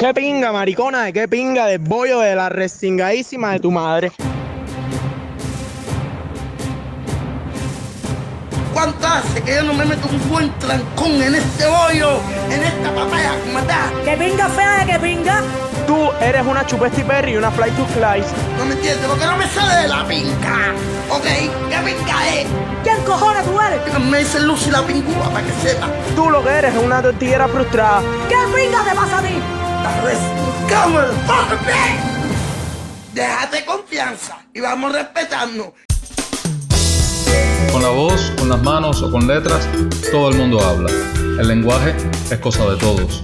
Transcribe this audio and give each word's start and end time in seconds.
Qué 0.00 0.14
pinga, 0.14 0.50
maricona, 0.50 1.02
de 1.02 1.12
qué 1.12 1.28
pinga 1.28 1.66
del 1.66 1.78
bollo 1.78 2.20
de 2.20 2.34
la 2.34 2.48
resingadísima 2.48 3.52
de 3.52 3.60
tu 3.60 3.70
madre. 3.70 4.10
¿Cuánto 8.72 9.06
hace 9.06 9.42
que 9.42 9.56
yo 9.56 9.62
no 9.62 9.74
me 9.74 9.84
meto 9.84 10.08
un 10.08 10.30
buen 10.30 10.50
trancón 10.58 11.20
en 11.20 11.34
este 11.34 11.66
bollo, 11.66 12.18
en 12.50 12.62
esta 12.62 12.94
papaya 12.94 13.32
está? 13.58 13.92
¿Qué 14.02 14.16
pinga 14.16 14.48
fea 14.48 14.78
de 14.78 14.86
qué 14.90 14.98
pinga? 15.00 15.42
Tú 15.86 16.10
eres 16.22 16.46
una 16.46 16.64
chupesti 16.64 17.04
perry 17.04 17.32
y 17.32 17.36
una 17.36 17.50
fly 17.50 17.70
to 17.72 17.86
slice. 17.92 18.34
No 18.56 18.64
me 18.64 18.72
entiendes, 18.72 19.06
porque 19.06 19.26
no 19.26 19.36
me 19.36 19.46
sale 19.48 19.82
de 19.82 19.88
la 19.88 20.08
pinca. 20.08 20.72
¿Ok? 21.10 21.24
¿Qué 21.24 21.76
pinca 21.84 22.28
es? 22.38 22.46
¿Quién 22.84 23.04
cojones 23.04 23.44
tú 23.44 23.60
eres? 23.60 23.98
Me 24.00 24.20
dice 24.20 24.40
Lucy 24.40 24.70
la 24.70 24.80
pingúa 24.80 25.28
para 25.28 25.44
que 25.44 25.52
sepa. 25.60 25.88
Tú 26.16 26.30
lo 26.30 26.42
que 26.42 26.48
eres 26.48 26.74
es 26.74 26.82
una 26.82 27.02
tortillera 27.02 27.46
frustrada. 27.48 28.00
¿Qué 28.30 28.36
pinga 28.56 28.82
te 28.82 28.96
pasa 28.96 29.18
a 29.18 29.22
ti? 29.22 29.59
Déjate 33.14 33.64
confianza 33.64 34.38
y 34.54 34.60
vamos 34.60 34.92
respetando. 34.92 35.74
Con 37.72 37.82
la 37.82 37.88
voz, 37.88 38.32
con 38.38 38.48
las 38.48 38.62
manos 38.62 39.02
o 39.02 39.10
con 39.10 39.26
letras, 39.26 39.68
todo 40.10 40.30
el 40.30 40.36
mundo 40.36 40.60
habla. 40.60 40.90
El 41.38 41.48
lenguaje 41.48 41.94
es 42.30 42.38
cosa 42.38 42.64
de 42.66 42.76
todos. 42.76 43.22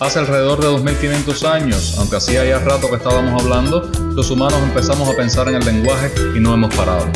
Hace 0.00 0.18
alrededor 0.18 0.60
de 0.60 0.66
2500 0.66 1.44
años, 1.44 1.96
aunque 1.98 2.16
hacía 2.16 2.44
ya 2.44 2.58
rato 2.58 2.88
que 2.90 2.96
estábamos 2.96 3.40
hablando, 3.40 3.90
los 4.14 4.30
humanos 4.30 4.60
empezamos 4.62 5.08
a 5.08 5.16
pensar 5.16 5.48
en 5.48 5.54
el 5.54 5.64
lenguaje 5.64 6.12
y 6.34 6.40
no 6.40 6.54
hemos 6.54 6.74
parado. 6.74 7.06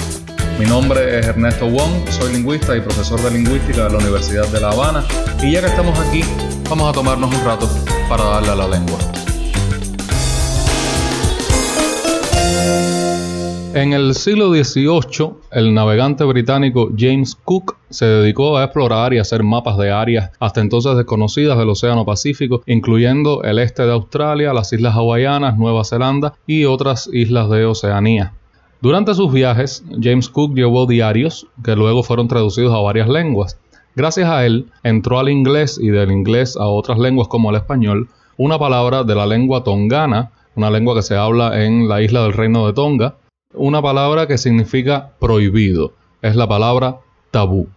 Mi 0.59 0.67
nombre 0.67 1.19
es 1.19 1.27
Ernesto 1.27 1.67
Wong, 1.67 2.09
soy 2.11 2.33
lingüista 2.33 2.77
y 2.77 2.81
profesor 2.81 3.21
de 3.23 3.31
lingüística 3.33 3.85
de 3.85 3.91
la 3.91 3.99
Universidad 3.99 4.47
de 4.49 4.61
La 4.61 4.71
Habana 4.71 5.05
y 5.43 5.53
ya 5.53 5.61
que 5.61 5.67
estamos 5.67 5.99
aquí, 5.99 6.23
vamos 6.69 6.89
a 6.89 6.93
tomarnos 6.93 7.33
un 7.33 7.45
rato 7.45 7.69
para 8.09 8.25
darle 8.25 8.51
a 8.51 8.55
la 8.57 8.69
lengua. 8.69 8.99
En 13.75 13.93
el 13.93 14.15
siglo 14.15 14.51
XVIII, 14.51 15.35
el 15.53 15.75
navegante 15.75 16.25
británico 16.25 16.89
James 16.97 17.37
Cook 17.45 17.77
se 17.91 18.07
dedicó 18.07 18.57
a 18.57 18.65
explorar 18.65 19.13
y 19.13 19.19
hacer 19.19 19.43
mapas 19.43 19.77
de 19.77 19.91
áreas 19.91 20.31
hasta 20.41 20.63
entonces 20.63 20.97
desconocidas 20.97 21.59
del 21.59 21.69
Océano 21.69 22.07
Pacífico, 22.07 22.63
incluyendo 22.67 23.43
el 23.43 23.59
este 23.59 23.83
de 23.83 23.93
Australia, 23.93 24.55
las 24.55 24.73
islas 24.73 24.95
hawaianas, 24.95 25.59
Nueva 25.59 25.85
Zelanda 25.85 26.33
y 26.47 26.65
otras 26.65 27.11
islas 27.13 27.51
de 27.51 27.67
Oceanía. 27.67 28.33
Durante 28.81 29.15
sus 29.15 29.33
viajes, 29.33 29.85
James 30.01 30.29
Cook 30.29 30.55
llevó 30.55 30.87
diarios 30.87 31.47
que 31.63 31.77
luego 31.77 32.03
fueron 32.03 32.29
traducidos 32.29 32.75
a 32.75 32.81
varias 32.81 33.09
lenguas. 33.09 33.59
Gracias 33.97 34.29
a 34.29 34.45
él, 34.45 34.67
entró 34.83 35.19
al 35.19 35.31
inglés 35.31 35.81
y 35.83 35.89
del 35.89 36.13
inglés 36.13 36.59
a 36.59 36.67
otras 36.67 36.99
lenguas 36.99 37.29
como 37.29 37.49
el 37.49 37.57
español 37.57 38.11
una 38.37 38.59
palabra 38.59 39.05
de 39.05 39.15
la 39.15 39.25
lengua 39.25 39.65
tongana, 39.65 40.33
una 40.55 40.71
lengua 40.71 40.95
que 40.95 41.01
se 41.01 41.17
habla 41.17 41.65
en 41.65 41.89
la 41.89 42.03
isla 42.03 42.25
del 42.25 42.35
Reino 42.35 42.67
de 42.67 42.75
Tonga, 42.75 43.17
una 43.55 43.81
palabra 43.81 44.27
que 44.27 44.37
significa 44.37 45.13
prohibido. 45.19 45.95
Es 46.21 46.37
la 46.37 46.47
palabra 46.47 46.99
tabú. 47.31 47.69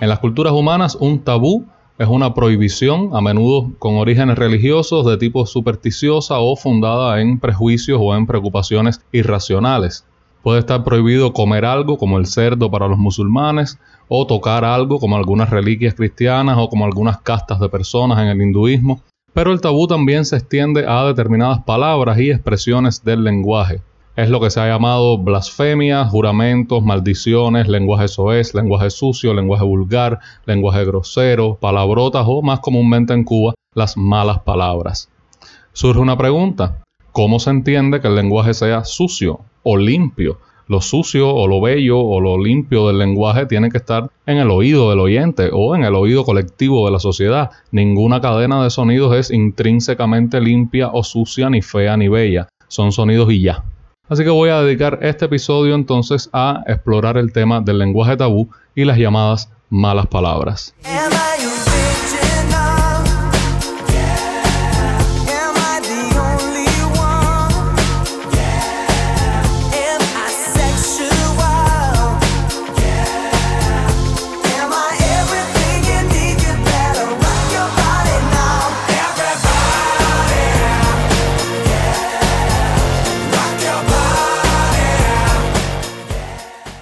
En 0.00 0.08
las 0.08 0.18
culturas 0.18 0.54
humanas, 0.54 0.96
un 0.96 1.20
tabú 1.20 1.66
es 1.96 2.08
una 2.08 2.34
prohibición, 2.34 3.10
a 3.12 3.20
menudo 3.20 3.70
con 3.78 3.96
orígenes 3.96 4.36
religiosos 4.36 5.06
de 5.06 5.18
tipo 5.18 5.46
supersticiosa 5.46 6.40
o 6.40 6.56
fundada 6.56 7.20
en 7.20 7.38
prejuicios 7.38 8.00
o 8.02 8.16
en 8.16 8.26
preocupaciones 8.26 9.02
irracionales. 9.12 10.04
Puede 10.42 10.60
estar 10.60 10.84
prohibido 10.84 11.32
comer 11.34 11.66
algo 11.66 11.98
como 11.98 12.18
el 12.18 12.26
cerdo 12.26 12.70
para 12.70 12.88
los 12.88 12.98
musulmanes, 12.98 13.78
o 14.08 14.26
tocar 14.26 14.64
algo 14.64 14.98
como 14.98 15.16
algunas 15.16 15.50
reliquias 15.50 15.94
cristianas 15.94 16.56
o 16.58 16.68
como 16.68 16.84
algunas 16.84 17.18
castas 17.18 17.60
de 17.60 17.68
personas 17.68 18.18
en 18.18 18.28
el 18.28 18.42
hinduismo. 18.42 19.02
Pero 19.32 19.52
el 19.52 19.60
tabú 19.60 19.86
también 19.86 20.24
se 20.24 20.36
extiende 20.36 20.84
a 20.88 21.04
determinadas 21.04 21.62
palabras 21.62 22.18
y 22.18 22.30
expresiones 22.30 23.04
del 23.04 23.22
lenguaje. 23.22 23.82
Es 24.16 24.28
lo 24.28 24.40
que 24.40 24.50
se 24.50 24.60
ha 24.60 24.66
llamado 24.66 25.18
blasfemia, 25.18 26.04
juramentos, 26.06 26.82
maldiciones, 26.82 27.68
lenguaje 27.68 28.08
soez, 28.08 28.54
lenguaje 28.54 28.90
sucio, 28.90 29.32
lenguaje 29.32 29.64
vulgar, 29.64 30.18
lenguaje 30.46 30.84
grosero, 30.84 31.56
palabrotas 31.60 32.24
o 32.26 32.42
más 32.42 32.58
comúnmente 32.60 33.12
en 33.12 33.22
Cuba, 33.24 33.54
las 33.74 33.96
malas 33.96 34.40
palabras. 34.40 35.08
Surge 35.72 36.00
una 36.00 36.18
pregunta, 36.18 36.82
¿cómo 37.12 37.38
se 37.38 37.50
entiende 37.50 38.00
que 38.00 38.08
el 38.08 38.16
lenguaje 38.16 38.54
sea 38.54 38.84
sucio 38.84 39.40
o 39.62 39.76
limpio? 39.76 40.38
Lo 40.70 40.80
sucio 40.80 41.28
o 41.28 41.48
lo 41.48 41.60
bello 41.60 41.98
o 41.98 42.20
lo 42.20 42.38
limpio 42.40 42.86
del 42.86 42.98
lenguaje 42.98 43.44
tiene 43.46 43.70
que 43.70 43.78
estar 43.78 44.08
en 44.24 44.38
el 44.38 44.50
oído 44.52 44.90
del 44.90 45.00
oyente 45.00 45.50
o 45.52 45.74
en 45.74 45.82
el 45.82 45.96
oído 45.96 46.24
colectivo 46.24 46.86
de 46.86 46.92
la 46.92 47.00
sociedad. 47.00 47.50
Ninguna 47.72 48.20
cadena 48.20 48.62
de 48.62 48.70
sonidos 48.70 49.16
es 49.16 49.30
intrínsecamente 49.32 50.40
limpia 50.40 50.90
o 50.92 51.02
sucia, 51.02 51.50
ni 51.50 51.60
fea 51.60 51.96
ni 51.96 52.06
bella. 52.06 52.48
Son 52.68 52.92
sonidos 52.92 53.32
y 53.32 53.42
ya. 53.42 53.64
Así 54.08 54.22
que 54.22 54.30
voy 54.30 54.50
a 54.50 54.62
dedicar 54.62 55.00
este 55.02 55.24
episodio 55.24 55.74
entonces 55.74 56.30
a 56.32 56.62
explorar 56.68 57.16
el 57.16 57.32
tema 57.32 57.60
del 57.60 57.78
lenguaje 57.78 58.16
tabú 58.16 58.48
y 58.76 58.84
las 58.84 58.96
llamadas 58.96 59.50
malas 59.70 60.06
palabras. 60.06 60.74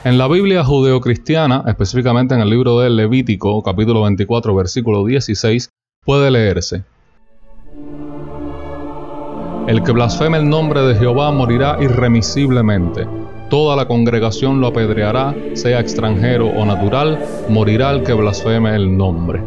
En 0.08 0.16
la 0.16 0.26
Biblia 0.26 0.64
judeocristiana, 0.64 1.64
específicamente 1.66 2.34
en 2.34 2.40
el 2.40 2.48
libro 2.48 2.80
de 2.80 2.88
Levítico, 2.88 3.62
capítulo 3.62 4.04
24, 4.04 4.54
versículo 4.54 5.04
16, 5.04 5.68
puede 6.02 6.30
leerse. 6.30 6.82
El 9.66 9.82
que 9.82 9.92
blasfeme 9.92 10.38
el 10.38 10.48
nombre 10.48 10.80
de 10.80 10.94
Jehová 10.94 11.30
morirá 11.30 11.76
irremisiblemente. 11.78 13.06
Toda 13.50 13.76
la 13.76 13.86
congregación 13.86 14.62
lo 14.62 14.68
apedreará, 14.68 15.36
sea 15.52 15.78
extranjero 15.78 16.46
o 16.46 16.64
natural, 16.64 17.22
morirá 17.50 17.90
el 17.90 18.02
que 18.02 18.14
blasfeme 18.14 18.74
el 18.74 18.96
nombre. 18.96 19.42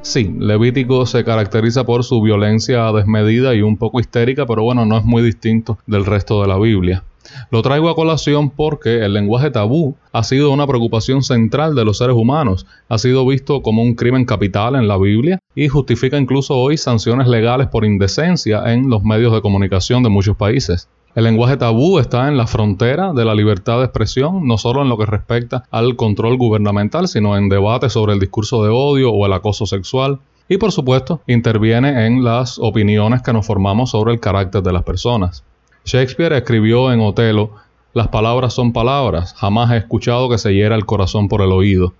Sí, 0.00 0.34
Levítico 0.38 1.04
se 1.04 1.22
caracteriza 1.22 1.84
por 1.84 2.02
su 2.02 2.22
violencia 2.22 2.90
desmedida 2.92 3.54
y 3.54 3.60
un 3.60 3.76
poco 3.76 4.00
histérica, 4.00 4.46
pero 4.46 4.62
bueno, 4.62 4.86
no 4.86 4.96
es 4.96 5.04
muy 5.04 5.20
distinto 5.20 5.76
del 5.86 6.06
resto 6.06 6.40
de 6.40 6.48
la 6.48 6.58
Biblia. 6.58 7.04
Lo 7.50 7.62
traigo 7.62 7.88
a 7.88 7.94
colación 7.94 8.50
porque 8.50 9.04
el 9.04 9.12
lenguaje 9.12 9.50
tabú 9.50 9.96
ha 10.12 10.22
sido 10.22 10.50
una 10.50 10.66
preocupación 10.66 11.22
central 11.22 11.74
de 11.74 11.84
los 11.84 11.98
seres 11.98 12.16
humanos, 12.16 12.66
ha 12.88 12.98
sido 12.98 13.26
visto 13.26 13.62
como 13.62 13.82
un 13.82 13.94
crimen 13.94 14.24
capital 14.24 14.74
en 14.74 14.88
la 14.88 14.96
Biblia 14.98 15.38
y 15.54 15.68
justifica 15.68 16.18
incluso 16.18 16.56
hoy 16.56 16.76
sanciones 16.76 17.28
legales 17.28 17.68
por 17.68 17.84
indecencia 17.84 18.72
en 18.72 18.88
los 18.90 19.02
medios 19.02 19.32
de 19.32 19.42
comunicación 19.42 20.02
de 20.02 20.08
muchos 20.08 20.36
países. 20.36 20.88
El 21.14 21.24
lenguaje 21.24 21.56
tabú 21.56 21.98
está 21.98 22.28
en 22.28 22.36
la 22.36 22.46
frontera 22.46 23.12
de 23.12 23.24
la 23.24 23.34
libertad 23.34 23.78
de 23.78 23.86
expresión, 23.86 24.46
no 24.46 24.56
solo 24.58 24.82
en 24.82 24.88
lo 24.88 24.96
que 24.96 25.06
respecta 25.06 25.64
al 25.70 25.96
control 25.96 26.36
gubernamental, 26.36 27.08
sino 27.08 27.36
en 27.36 27.48
debates 27.48 27.94
sobre 27.94 28.12
el 28.12 28.20
discurso 28.20 28.62
de 28.62 28.70
odio 28.70 29.10
o 29.10 29.26
el 29.26 29.32
acoso 29.32 29.66
sexual. 29.66 30.20
Y 30.48 30.58
por 30.58 30.70
supuesto, 30.70 31.20
interviene 31.26 32.06
en 32.06 32.22
las 32.22 32.58
opiniones 32.58 33.22
que 33.22 33.32
nos 33.32 33.46
formamos 33.46 33.90
sobre 33.90 34.12
el 34.12 34.20
carácter 34.20 34.62
de 34.62 34.72
las 34.72 34.84
personas. 34.84 35.44
Shakespeare 35.88 36.36
escribió 36.36 36.92
en 36.92 37.00
Otelo, 37.00 37.52
las 37.94 38.08
palabras 38.08 38.52
son 38.52 38.74
palabras, 38.74 39.32
jamás 39.32 39.70
he 39.70 39.78
escuchado 39.78 40.28
que 40.28 40.36
se 40.36 40.52
hiera 40.52 40.74
el 40.74 40.84
corazón 40.84 41.28
por 41.28 41.40
el 41.40 41.50
oído. 41.50 41.94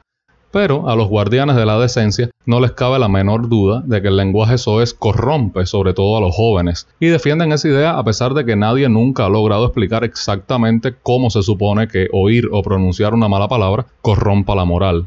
Pero 0.50 0.90
a 0.90 0.94
los 0.94 1.08
guardianes 1.08 1.56
de 1.56 1.64
la 1.64 1.78
decencia 1.78 2.28
no 2.44 2.60
les 2.60 2.72
cabe 2.72 2.98
la 2.98 3.08
menor 3.08 3.48
duda 3.48 3.82
de 3.86 4.02
que 4.02 4.08
el 4.08 4.18
lenguaje 4.18 4.58
soez 4.58 4.92
corrompe 4.92 5.64
sobre 5.64 5.94
todo 5.94 6.18
a 6.18 6.20
los 6.20 6.36
jóvenes, 6.36 6.86
y 7.00 7.06
defienden 7.06 7.50
esa 7.52 7.66
idea 7.68 7.98
a 7.98 8.04
pesar 8.04 8.34
de 8.34 8.44
que 8.44 8.56
nadie 8.56 8.90
nunca 8.90 9.24
ha 9.24 9.30
logrado 9.30 9.64
explicar 9.64 10.04
exactamente 10.04 10.94
cómo 11.02 11.30
se 11.30 11.42
supone 11.42 11.88
que 11.88 12.08
oír 12.12 12.46
o 12.52 12.62
pronunciar 12.62 13.14
una 13.14 13.28
mala 13.28 13.48
palabra 13.48 13.86
corrompa 14.02 14.54
la 14.54 14.66
moral. 14.66 15.06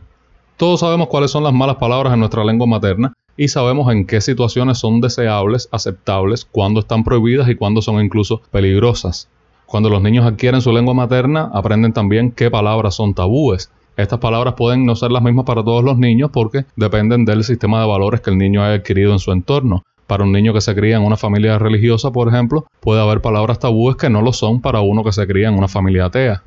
Todos 0.58 0.80
sabemos 0.80 1.08
cuáles 1.08 1.30
son 1.30 1.44
las 1.44 1.54
malas 1.54 1.76
palabras 1.76 2.14
en 2.14 2.20
nuestra 2.20 2.44
lengua 2.44 2.66
materna, 2.66 3.14
y 3.38 3.48
sabemos 3.48 3.92
en 3.92 4.06
qué 4.06 4.22
situaciones 4.22 4.78
son 4.78 5.02
deseables, 5.02 5.70
aceptables, 5.72 6.46
cuándo 6.46 6.82
están 6.82 7.04
prohibidas 7.04 7.50
y 7.50 7.56
cuándo 7.56 7.82
son 7.82 8.04
incluso 8.04 8.42
peligrosas. 8.52 9.30
Cuando 9.66 9.90
los 9.90 10.02
niños 10.02 10.26
adquieren 10.26 10.62
su 10.62 10.72
lengua 10.72 10.94
materna, 10.94 11.50
aprenden 11.54 11.94
también 11.94 12.32
qué 12.32 12.52
palabras 12.52 12.96
son 12.96 13.14
tabúes. 13.14 13.72
Estas 13.96 14.20
palabras 14.20 14.56
pueden 14.56 14.86
no 14.86 14.96
ser 14.96 15.12
las 15.12 15.24
mismas 15.24 15.46
para 15.46 15.64
todos 15.64 15.84
los 15.84 15.98
niños 15.98 16.30
porque 16.34 16.66
dependen 16.76 17.24
del 17.24 17.44
sistema 17.44 17.80
de 17.80 17.88
valores 17.88 18.22
que 18.22 18.32
el 18.32 18.38
niño 18.38 18.64
haya 18.64 18.76
adquirido 18.76 19.14
en 19.14 19.20
su 19.20 19.32
entorno. 19.32 19.84
Para 20.08 20.26
un 20.26 20.34
niño 20.34 20.54
que 20.54 20.60
se 20.60 20.76
cría 20.76 20.98
en 20.98 21.04
una 21.04 21.16
familia 21.16 21.58
religiosa, 21.58 22.12
por 22.12 22.28
ejemplo, 22.28 22.66
puede 22.82 23.02
haber 23.02 23.22
palabras 23.22 23.60
tabúes 23.60 23.96
que 23.96 24.10
no 24.10 24.22
lo 24.22 24.34
son 24.34 24.60
para 24.60 24.82
uno 24.82 25.06
que 25.06 25.14
se 25.14 25.26
cría 25.26 25.48
en 25.48 25.58
una 25.58 25.70
familia 25.70 26.06
atea. 26.06 26.44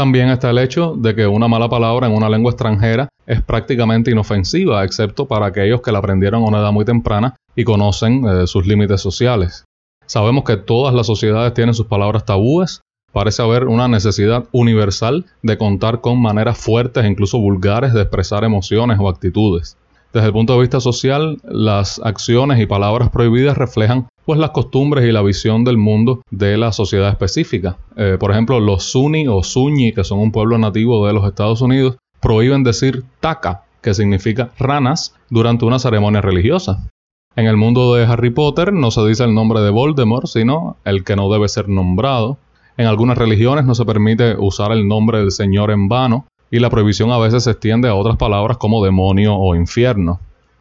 También 0.00 0.30
está 0.30 0.48
el 0.48 0.56
hecho 0.56 0.94
de 0.96 1.14
que 1.14 1.26
una 1.26 1.46
mala 1.46 1.68
palabra 1.68 2.06
en 2.06 2.14
una 2.14 2.30
lengua 2.30 2.52
extranjera 2.52 3.10
es 3.26 3.42
prácticamente 3.42 4.10
inofensiva, 4.10 4.82
excepto 4.82 5.28
para 5.28 5.44
aquellos 5.44 5.82
que 5.82 5.92
la 5.92 5.98
aprendieron 5.98 6.42
a 6.42 6.46
una 6.46 6.60
edad 6.60 6.72
muy 6.72 6.86
temprana 6.86 7.36
y 7.54 7.64
conocen 7.64 8.26
eh, 8.26 8.46
sus 8.46 8.66
límites 8.66 9.02
sociales. 9.02 9.66
Sabemos 10.06 10.44
que 10.44 10.56
todas 10.56 10.94
las 10.94 11.06
sociedades 11.06 11.52
tienen 11.52 11.74
sus 11.74 11.84
palabras 11.84 12.24
tabúes. 12.24 12.80
Parece 13.12 13.42
haber 13.42 13.64
una 13.64 13.88
necesidad 13.88 14.46
universal 14.52 15.26
de 15.42 15.58
contar 15.58 16.00
con 16.00 16.18
maneras 16.18 16.56
fuertes 16.56 17.04
e 17.04 17.08
incluso 17.08 17.38
vulgares 17.38 17.92
de 17.92 18.00
expresar 18.00 18.42
emociones 18.42 18.96
o 18.98 19.06
actitudes. 19.06 19.76
Desde 20.12 20.26
el 20.26 20.32
punto 20.32 20.54
de 20.54 20.60
vista 20.60 20.80
social, 20.80 21.38
las 21.44 22.00
acciones 22.04 22.58
y 22.60 22.66
palabras 22.66 23.10
prohibidas 23.10 23.56
reflejan 23.56 24.08
pues 24.24 24.40
las 24.40 24.50
costumbres 24.50 25.04
y 25.08 25.12
la 25.12 25.22
visión 25.22 25.62
del 25.62 25.76
mundo 25.76 26.22
de 26.30 26.56
la 26.56 26.72
sociedad 26.72 27.10
específica. 27.10 27.78
Eh, 27.96 28.16
por 28.18 28.32
ejemplo, 28.32 28.58
los 28.58 28.84
Sunni 28.90 29.28
o 29.28 29.44
Sunni, 29.44 29.92
que 29.92 30.02
son 30.02 30.18
un 30.18 30.32
pueblo 30.32 30.58
nativo 30.58 31.06
de 31.06 31.12
los 31.12 31.24
Estados 31.24 31.60
Unidos, 31.60 31.96
prohíben 32.20 32.64
decir 32.64 33.04
taka, 33.20 33.62
que 33.82 33.94
significa 33.94 34.50
ranas, 34.58 35.14
durante 35.30 35.64
una 35.64 35.78
ceremonia 35.78 36.20
religiosa. 36.20 36.90
En 37.36 37.46
el 37.46 37.56
mundo 37.56 37.94
de 37.94 38.04
Harry 38.04 38.30
Potter 38.30 38.72
no 38.72 38.90
se 38.90 39.06
dice 39.06 39.22
el 39.22 39.34
nombre 39.34 39.60
de 39.60 39.70
Voldemort, 39.70 40.26
sino 40.26 40.76
el 40.84 41.04
que 41.04 41.14
no 41.14 41.30
debe 41.30 41.48
ser 41.48 41.68
nombrado. 41.68 42.38
En 42.76 42.86
algunas 42.86 43.16
religiones 43.16 43.64
no 43.64 43.76
se 43.76 43.84
permite 43.84 44.34
usar 44.36 44.72
el 44.72 44.88
nombre 44.88 45.18
del 45.18 45.30
Señor 45.30 45.70
en 45.70 45.88
vano, 45.88 46.26
y 46.50 46.58
la 46.58 46.70
prohibición 46.70 47.10
a 47.12 47.18
veces 47.18 47.44
se 47.44 47.52
extiende 47.52 47.88
a 47.88 47.94
otras 47.94 48.16
palabras 48.16 48.56
como 48.58 48.84
demonio 48.84 49.36
o 49.36 49.54
infierno. 49.54 50.20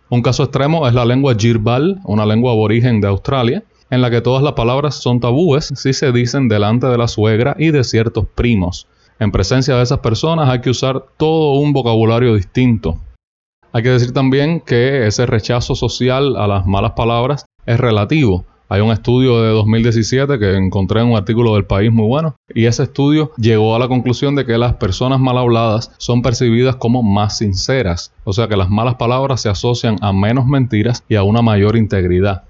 Un 0.09 0.21
caso 0.21 0.43
extremo 0.43 0.87
es 0.87 0.93
la 0.93 1.05
lengua 1.05 1.35
Jirbal, 1.37 2.01
una 2.03 2.25
lengua 2.25 2.51
aborigen 2.51 3.01
de 3.01 3.07
Australia, 3.07 3.63
en 3.89 4.01
la 4.01 4.09
que 4.09 4.21
todas 4.21 4.43
las 4.43 4.53
palabras 4.53 4.95
son 4.95 5.19
tabúes 5.19 5.69
si 5.75 5.93
se 5.93 6.11
dicen 6.11 6.47
delante 6.47 6.87
de 6.87 6.97
la 6.97 7.07
suegra 7.07 7.55
y 7.57 7.71
de 7.71 7.83
ciertos 7.83 8.25
primos. 8.35 8.87
En 9.19 9.31
presencia 9.31 9.75
de 9.75 9.83
esas 9.83 9.99
personas 9.99 10.49
hay 10.49 10.61
que 10.61 10.69
usar 10.69 11.03
todo 11.17 11.59
un 11.59 11.73
vocabulario 11.73 12.35
distinto. 12.35 12.97
Hay 13.71 13.83
que 13.83 13.89
decir 13.89 14.13
también 14.13 14.61
que 14.61 15.05
ese 15.05 15.25
rechazo 15.25 15.75
social 15.75 16.35
a 16.37 16.47
las 16.47 16.65
malas 16.65 16.93
palabras 16.93 17.45
es 17.65 17.79
relativo. 17.79 18.45
Hay 18.71 18.81
un 18.81 18.91
estudio 18.91 19.41
de 19.41 19.49
2017 19.49 20.37
que 20.37 20.55
encontré 20.55 21.01
en 21.01 21.07
un 21.07 21.17
artículo 21.17 21.55
del 21.55 21.65
país 21.65 21.91
muy 21.91 22.05
bueno 22.05 22.35
y 22.53 22.65
ese 22.65 22.83
estudio 22.83 23.31
llegó 23.35 23.75
a 23.75 23.79
la 23.79 23.87
conclusión 23.87 24.35
de 24.35 24.45
que 24.45 24.59
las 24.59 24.75
personas 24.75 25.19
mal 25.19 25.39
habladas 25.39 25.91
son 25.97 26.21
percibidas 26.21 26.75
como 26.75 27.01
más 27.01 27.39
sinceras, 27.39 28.13
o 28.25 28.31
sea 28.31 28.47
que 28.47 28.55
las 28.55 28.69
malas 28.69 28.93
palabras 28.93 29.41
se 29.41 29.49
asocian 29.49 29.95
a 30.01 30.13
menos 30.13 30.45
mentiras 30.45 31.03
y 31.09 31.15
a 31.15 31.23
una 31.23 31.41
mayor 31.41 31.77
integridad. 31.77 32.43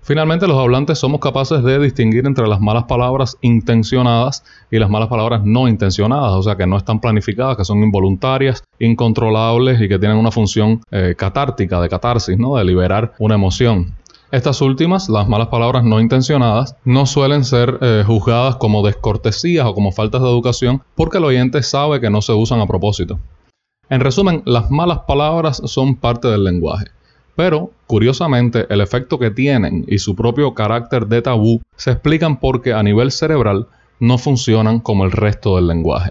Finalmente, 0.00 0.46
los 0.46 0.58
hablantes 0.58 0.98
somos 0.98 1.18
capaces 1.18 1.64
de 1.64 1.80
distinguir 1.80 2.24
entre 2.26 2.46
las 2.46 2.60
malas 2.60 2.84
palabras 2.84 3.36
intencionadas 3.40 4.44
y 4.70 4.78
las 4.78 4.90
malas 4.90 5.08
palabras 5.08 5.42
no 5.44 5.66
intencionadas, 5.66 6.34
o 6.34 6.42
sea, 6.42 6.56
que 6.56 6.68
no 6.68 6.76
están 6.76 7.00
planificadas, 7.00 7.56
que 7.56 7.64
son 7.64 7.82
involuntarias, 7.82 8.62
incontrolables 8.78 9.80
y 9.80 9.88
que 9.88 9.98
tienen 9.98 10.18
una 10.18 10.30
función 10.30 10.82
eh, 10.92 11.14
catártica, 11.16 11.80
de 11.80 11.88
catarsis, 11.88 12.38
¿no? 12.38 12.56
de 12.56 12.64
liberar 12.64 13.14
una 13.18 13.34
emoción. 13.34 13.94
Estas 14.34 14.60
últimas, 14.62 15.08
las 15.08 15.28
malas 15.28 15.46
palabras 15.46 15.84
no 15.84 16.00
intencionadas, 16.00 16.74
no 16.84 17.06
suelen 17.06 17.44
ser 17.44 17.78
eh, 17.80 18.02
juzgadas 18.04 18.56
como 18.56 18.84
descortesías 18.84 19.64
o 19.64 19.74
como 19.74 19.92
faltas 19.92 20.22
de 20.22 20.28
educación 20.28 20.82
porque 20.96 21.18
el 21.18 21.24
oyente 21.24 21.62
sabe 21.62 22.00
que 22.00 22.10
no 22.10 22.20
se 22.20 22.32
usan 22.32 22.58
a 22.58 22.66
propósito. 22.66 23.20
En 23.88 24.00
resumen, 24.00 24.42
las 24.44 24.72
malas 24.72 25.02
palabras 25.06 25.62
son 25.66 25.94
parte 25.94 26.26
del 26.26 26.42
lenguaje. 26.42 26.86
Pero, 27.36 27.70
curiosamente, 27.86 28.66
el 28.70 28.80
efecto 28.80 29.20
que 29.20 29.30
tienen 29.30 29.84
y 29.86 29.98
su 29.98 30.16
propio 30.16 30.52
carácter 30.52 31.06
de 31.06 31.22
tabú 31.22 31.60
se 31.76 31.92
explican 31.92 32.40
porque 32.40 32.72
a 32.72 32.82
nivel 32.82 33.12
cerebral 33.12 33.68
no 34.00 34.18
funcionan 34.18 34.80
como 34.80 35.04
el 35.04 35.12
resto 35.12 35.54
del 35.54 35.68
lenguaje. 35.68 36.10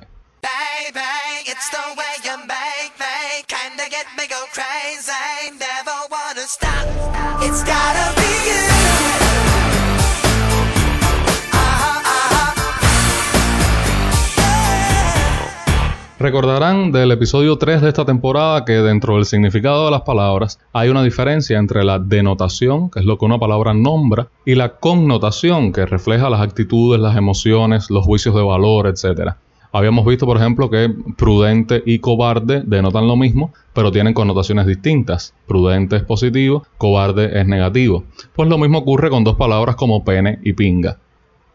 Recordarán 16.24 16.94
del 16.94 17.12
episodio 17.12 17.58
3 17.58 17.82
de 17.82 17.90
esta 17.90 18.06
temporada 18.06 18.64
que 18.64 18.76
dentro 18.76 19.16
del 19.16 19.26
significado 19.26 19.84
de 19.84 19.92
las 19.92 20.04
palabras 20.04 20.58
hay 20.72 20.88
una 20.88 21.04
diferencia 21.04 21.58
entre 21.58 21.84
la 21.84 22.00
denotación, 22.00 22.90
que 22.90 23.02
es 23.02 23.06
lo 23.06 23.18
que 23.18 23.26
una 23.26 23.40
palabra 23.40 23.74
nombra, 23.74 24.28
y 24.46 24.56
la 24.56 24.78
connotación, 24.78 25.74
que 25.74 25.86
refleja 25.86 26.30
las 26.30 26.40
actitudes, 26.40 27.02
las 27.02 27.18
emociones, 27.18 27.90
los 27.90 28.06
juicios 28.06 28.36
de 28.36 28.42
valor, 28.42 28.88
etc. 28.88 29.34
Habíamos 29.76 30.06
visto, 30.06 30.28
por 30.28 30.38
ejemplo, 30.38 30.70
que 30.70 30.94
prudente 31.18 31.82
y 31.84 31.98
cobarde 31.98 32.62
denotan 32.64 33.08
lo 33.08 33.16
mismo, 33.16 33.52
pero 33.74 33.92
tienen 33.92 34.14
connotaciones 34.14 34.68
distintas. 34.68 35.34
Prudente 35.48 35.96
es 35.96 36.04
positivo, 36.04 36.64
cobarde 36.78 37.42
es 37.42 37.48
negativo. 37.48 38.04
Pues 38.36 38.48
lo 38.48 38.60
mismo 38.60 38.78
ocurre 38.78 39.10
con 39.10 39.24
dos 39.24 39.36
palabras 39.36 39.76
como 39.76 40.06
pene 40.06 40.38
y 40.44 40.54
pinga. 40.54 41.00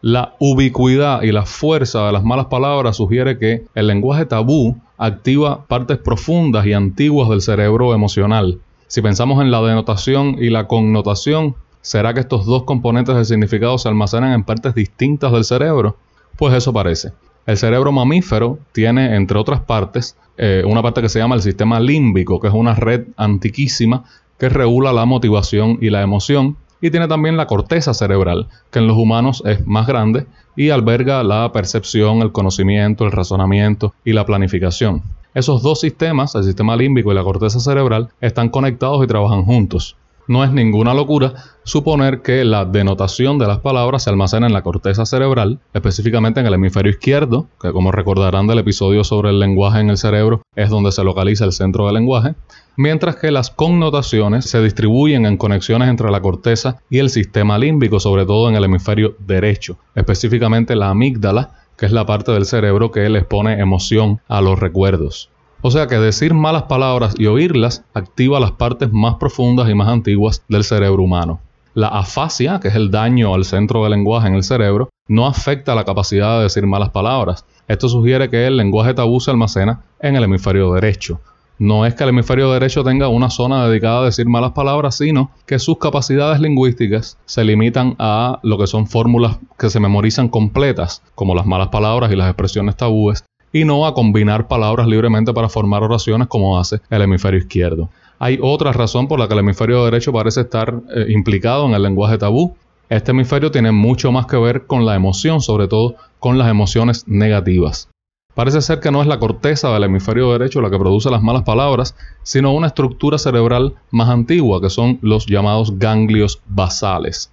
La 0.01 0.35
ubicuidad 0.39 1.21
y 1.21 1.31
la 1.31 1.45
fuerza 1.45 2.07
de 2.07 2.11
las 2.11 2.25
malas 2.25 2.47
palabras 2.47 2.97
sugiere 2.97 3.37
que 3.37 3.65
el 3.73 3.87
lenguaje 3.87 4.25
tabú 4.25 4.75
activa 4.97 5.65
partes 5.67 5.97
profundas 5.97 6.65
y 6.65 6.73
antiguas 6.73 7.29
del 7.29 7.41
cerebro 7.41 7.93
emocional. 7.93 8.59
Si 8.87 9.01
pensamos 9.01 9.41
en 9.41 9.49
la 9.49 9.61
denotación 9.61 10.35
y 10.39 10.49
la 10.49 10.67
connotación, 10.67 11.55
¿será 11.79 12.13
que 12.13 12.19
estos 12.19 12.45
dos 12.45 12.63
componentes 12.63 13.15
del 13.15 13.25
significado 13.25 13.77
se 13.77 13.87
almacenan 13.87 14.33
en 14.33 14.43
partes 14.43 14.75
distintas 14.75 15.31
del 15.31 15.45
cerebro? 15.45 15.95
Pues 16.35 16.53
eso 16.53 16.73
parece. 16.73 17.13
El 17.45 17.57
cerebro 17.57 17.91
mamífero 17.91 18.59
tiene, 18.71 19.15
entre 19.15 19.39
otras 19.39 19.61
partes, 19.61 20.17
eh, 20.37 20.63
una 20.65 20.81
parte 20.81 21.01
que 21.01 21.09
se 21.09 21.19
llama 21.19 21.35
el 21.35 21.41
sistema 21.41 21.79
límbico, 21.79 22.39
que 22.39 22.47
es 22.47 22.53
una 22.53 22.75
red 22.75 23.07
antiquísima 23.17 24.03
que 24.37 24.49
regula 24.49 24.93
la 24.93 25.05
motivación 25.05 25.77
y 25.81 25.89
la 25.89 26.01
emoción, 26.01 26.55
y 26.81 26.91
tiene 26.91 27.07
también 27.07 27.35
la 27.35 27.47
corteza 27.47 27.93
cerebral, 27.93 28.47
que 28.71 28.79
en 28.79 28.87
los 28.87 28.97
humanos 28.97 29.43
es 29.45 29.67
más 29.67 29.85
grande 29.85 30.27
y 30.55 30.69
alberga 30.69 31.23
la 31.23 31.51
percepción, 31.51 32.21
el 32.21 32.31
conocimiento, 32.31 33.05
el 33.05 33.11
razonamiento 33.11 33.93
y 34.05 34.13
la 34.13 34.25
planificación. 34.25 35.03
Esos 35.33 35.61
dos 35.61 35.81
sistemas, 35.81 36.35
el 36.35 36.43
sistema 36.43 36.75
límbico 36.75 37.11
y 37.11 37.15
la 37.15 37.23
corteza 37.23 37.59
cerebral, 37.59 38.09
están 38.21 38.49
conectados 38.49 39.03
y 39.03 39.07
trabajan 39.07 39.43
juntos. 39.43 39.95
No 40.29 40.43
es 40.43 40.51
ninguna 40.51 40.93
locura 40.93 41.33
suponer 41.63 42.21
que 42.21 42.45
la 42.45 42.63
denotación 42.63 43.39
de 43.39 43.47
las 43.47 43.57
palabras 43.61 44.03
se 44.03 44.11
almacena 44.11 44.45
en 44.45 44.53
la 44.53 44.61
corteza 44.61 45.03
cerebral, 45.03 45.57
específicamente 45.73 46.39
en 46.39 46.45
el 46.45 46.53
hemisferio 46.53 46.91
izquierdo, 46.91 47.47
que 47.59 47.71
como 47.71 47.91
recordarán 47.91 48.45
del 48.45 48.59
episodio 48.59 49.03
sobre 49.03 49.31
el 49.31 49.39
lenguaje 49.39 49.79
en 49.79 49.89
el 49.89 49.97
cerebro, 49.97 50.43
es 50.55 50.69
donde 50.69 50.91
se 50.91 51.03
localiza 51.03 51.45
el 51.45 51.51
centro 51.51 51.87
del 51.87 51.95
lenguaje, 51.95 52.35
mientras 52.77 53.15
que 53.15 53.31
las 53.31 53.49
connotaciones 53.49 54.45
se 54.45 54.61
distribuyen 54.61 55.25
en 55.25 55.37
conexiones 55.37 55.89
entre 55.89 56.11
la 56.11 56.21
corteza 56.21 56.77
y 56.91 56.99
el 56.99 57.09
sistema 57.09 57.57
límbico, 57.57 57.99
sobre 57.99 58.27
todo 58.27 58.49
en 58.49 58.55
el 58.55 58.65
hemisferio 58.65 59.15
derecho, 59.17 59.79
específicamente 59.95 60.75
la 60.75 60.91
amígdala, 60.91 61.55
que 61.75 61.87
es 61.87 61.91
la 61.91 62.05
parte 62.05 62.31
del 62.33 62.45
cerebro 62.45 62.91
que 62.91 63.09
les 63.09 63.25
pone 63.25 63.59
emoción 63.59 64.21
a 64.27 64.41
los 64.41 64.59
recuerdos. 64.59 65.31
O 65.61 65.71
sea 65.71 65.87
que 65.87 65.95
decir 65.95 66.33
malas 66.33 66.63
palabras 66.63 67.15
y 67.17 67.25
oírlas 67.25 67.83
activa 67.93 68.39
las 68.39 68.51
partes 68.51 68.93
más 68.93 69.15
profundas 69.15 69.69
y 69.69 69.75
más 69.75 69.89
antiguas 69.89 70.41
del 70.47 70.63
cerebro 70.63 71.03
humano. 71.03 71.41
La 71.73 71.89
afasia, 71.89 72.61
que 72.61 72.69
es 72.69 72.75
el 72.75 72.91
daño 72.91 73.33
al 73.33 73.43
centro 73.43 73.83
del 73.83 73.91
lenguaje 73.91 74.29
en 74.29 74.35
el 74.35 74.43
cerebro, 74.43 74.87
no 75.09 75.27
afecta 75.27 75.75
la 75.75 75.83
capacidad 75.83 76.37
de 76.37 76.43
decir 76.43 76.65
malas 76.65 76.91
palabras. 76.91 77.45
Esto 77.67 77.89
sugiere 77.89 78.29
que 78.29 78.47
el 78.47 78.55
lenguaje 78.55 78.93
tabú 78.93 79.19
se 79.19 79.31
almacena 79.31 79.81
en 79.99 80.15
el 80.15 80.23
hemisferio 80.23 80.71
derecho. 80.71 81.19
No 81.57 81.85
es 81.85 81.93
que 81.93 82.03
el 82.03 82.11
hemisferio 82.11 82.49
derecho 82.53 82.85
tenga 82.85 83.09
una 83.09 83.29
zona 83.29 83.67
dedicada 83.67 83.99
a 83.99 84.05
decir 84.05 84.27
malas 84.29 84.53
palabras, 84.53 84.95
sino 84.95 85.31
que 85.45 85.59
sus 85.59 85.77
capacidades 85.77 86.39
lingüísticas 86.39 87.17
se 87.25 87.43
limitan 87.43 87.97
a 87.99 88.39
lo 88.43 88.57
que 88.57 88.65
son 88.65 88.87
fórmulas 88.87 89.39
que 89.57 89.69
se 89.69 89.81
memorizan 89.81 90.29
completas, 90.29 91.03
como 91.15 91.35
las 91.35 91.45
malas 91.45 91.67
palabras 91.67 92.13
y 92.13 92.15
las 92.15 92.29
expresiones 92.29 92.77
tabúes, 92.77 93.25
y 93.51 93.65
no 93.65 93.85
a 93.85 93.93
combinar 93.93 94.47
palabras 94.47 94.87
libremente 94.87 95.33
para 95.33 95.49
formar 95.49 95.83
oraciones 95.83 96.27
como 96.27 96.59
hace 96.59 96.79
el 96.89 97.01
hemisferio 97.01 97.39
izquierdo. 97.39 97.89
Hay 98.19 98.37
otra 98.41 98.73
razón 98.73 99.07
por 99.07 99.19
la 99.19 99.27
que 99.27 99.33
el 99.33 99.39
hemisferio 99.39 99.85
derecho 99.85 100.11
parece 100.11 100.41
estar 100.41 100.73
eh, 100.93 101.05
implicado 101.09 101.65
en 101.65 101.73
el 101.73 101.81
lenguaje 101.81 102.17
tabú. 102.17 102.55
Este 102.89 103.11
hemisferio 103.11 103.51
tiene 103.51 103.71
mucho 103.71 104.11
más 104.11 104.25
que 104.25 104.37
ver 104.37 104.65
con 104.65 104.85
la 104.85 104.95
emoción, 104.95 105.41
sobre 105.41 105.67
todo 105.67 105.95
con 106.19 106.37
las 106.37 106.49
emociones 106.49 107.07
negativas. 107.07 107.89
Parece 108.35 108.61
ser 108.61 108.79
que 108.79 108.91
no 108.91 109.01
es 109.01 109.07
la 109.07 109.19
corteza 109.19 109.69
del 109.73 109.83
hemisferio 109.83 110.31
derecho 110.31 110.61
la 110.61 110.69
que 110.69 110.77
produce 110.77 111.09
las 111.09 111.21
malas 111.21 111.43
palabras, 111.43 111.95
sino 112.23 112.53
una 112.53 112.67
estructura 112.67 113.17
cerebral 113.17 113.75
más 113.91 114.09
antigua, 114.09 114.61
que 114.61 114.69
son 114.69 114.99
los 115.01 115.25
llamados 115.25 115.77
ganglios 115.77 116.41
basales. 116.47 117.31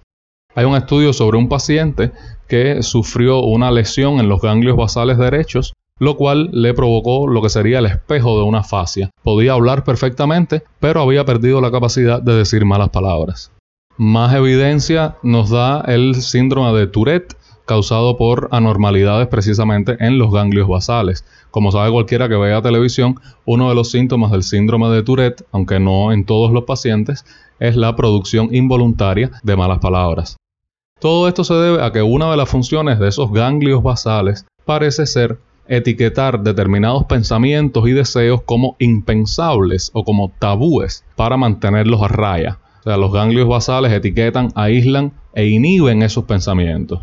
Hay 0.55 0.65
un 0.65 0.75
estudio 0.75 1.13
sobre 1.13 1.37
un 1.37 1.49
paciente 1.49 2.11
que 2.47 2.81
sufrió 2.81 3.41
una 3.41 3.71
lesión 3.71 4.19
en 4.19 4.27
los 4.27 4.41
ganglios 4.41 4.75
basales 4.75 5.17
derechos 5.17 5.73
lo 5.99 6.17
cual 6.17 6.49
le 6.51 6.73
provocó 6.73 7.27
lo 7.27 7.41
que 7.41 7.49
sería 7.49 7.79
el 7.79 7.85
espejo 7.85 8.37
de 8.37 8.43
una 8.43 8.63
fascia. 8.63 9.09
Podía 9.23 9.53
hablar 9.53 9.83
perfectamente, 9.83 10.63
pero 10.79 11.01
había 11.01 11.25
perdido 11.25 11.61
la 11.61 11.71
capacidad 11.71 12.21
de 12.21 12.35
decir 12.35 12.65
malas 12.65 12.89
palabras. 12.89 13.51
Más 13.97 14.33
evidencia 14.35 15.15
nos 15.23 15.49
da 15.49 15.81
el 15.81 16.15
síndrome 16.15 16.77
de 16.77 16.87
Tourette, 16.87 17.35
causado 17.65 18.15
por 18.15 18.47
anormalidades 18.51 19.27
precisamente 19.27 19.97
en 19.99 20.17
los 20.17 20.31
ganglios 20.31 20.67
basales. 20.67 21.25
Como 21.51 21.71
sabe 21.71 21.91
cualquiera 21.91 22.29
que 22.29 22.37
vea 22.37 22.61
televisión, 22.61 23.19
uno 23.45 23.69
de 23.69 23.75
los 23.75 23.91
síntomas 23.91 24.31
del 24.31 24.43
síndrome 24.43 24.89
de 24.89 25.03
Tourette, 25.03 25.43
aunque 25.51 25.79
no 25.79 26.11
en 26.13 26.25
todos 26.25 26.51
los 26.51 26.63
pacientes, 26.63 27.25
es 27.59 27.75
la 27.75 27.95
producción 27.95 28.53
involuntaria 28.53 29.31
de 29.43 29.55
malas 29.55 29.79
palabras. 29.79 30.37
Todo 30.99 31.27
esto 31.27 31.43
se 31.43 31.53
debe 31.55 31.83
a 31.83 31.91
que 31.91 32.01
una 32.01 32.31
de 32.31 32.37
las 32.37 32.49
funciones 32.49 32.99
de 32.99 33.07
esos 33.07 33.31
ganglios 33.31 33.83
basales 33.83 34.45
parece 34.65 35.05
ser 35.05 35.39
etiquetar 35.69 36.41
determinados 36.41 37.05
pensamientos 37.05 37.87
y 37.87 37.91
deseos 37.91 38.41
como 38.43 38.75
impensables 38.79 39.91
o 39.93 40.03
como 40.03 40.31
tabúes 40.39 41.03
para 41.15 41.37
mantenerlos 41.37 42.01
a 42.01 42.07
raya. 42.07 42.59
O 42.79 42.83
sea, 42.83 42.97
los 42.97 43.11
ganglios 43.11 43.47
basales 43.47 43.91
etiquetan, 43.91 44.49
aíslan 44.55 45.13
e 45.33 45.47
inhiben 45.47 46.01
esos 46.03 46.25
pensamientos. 46.25 47.01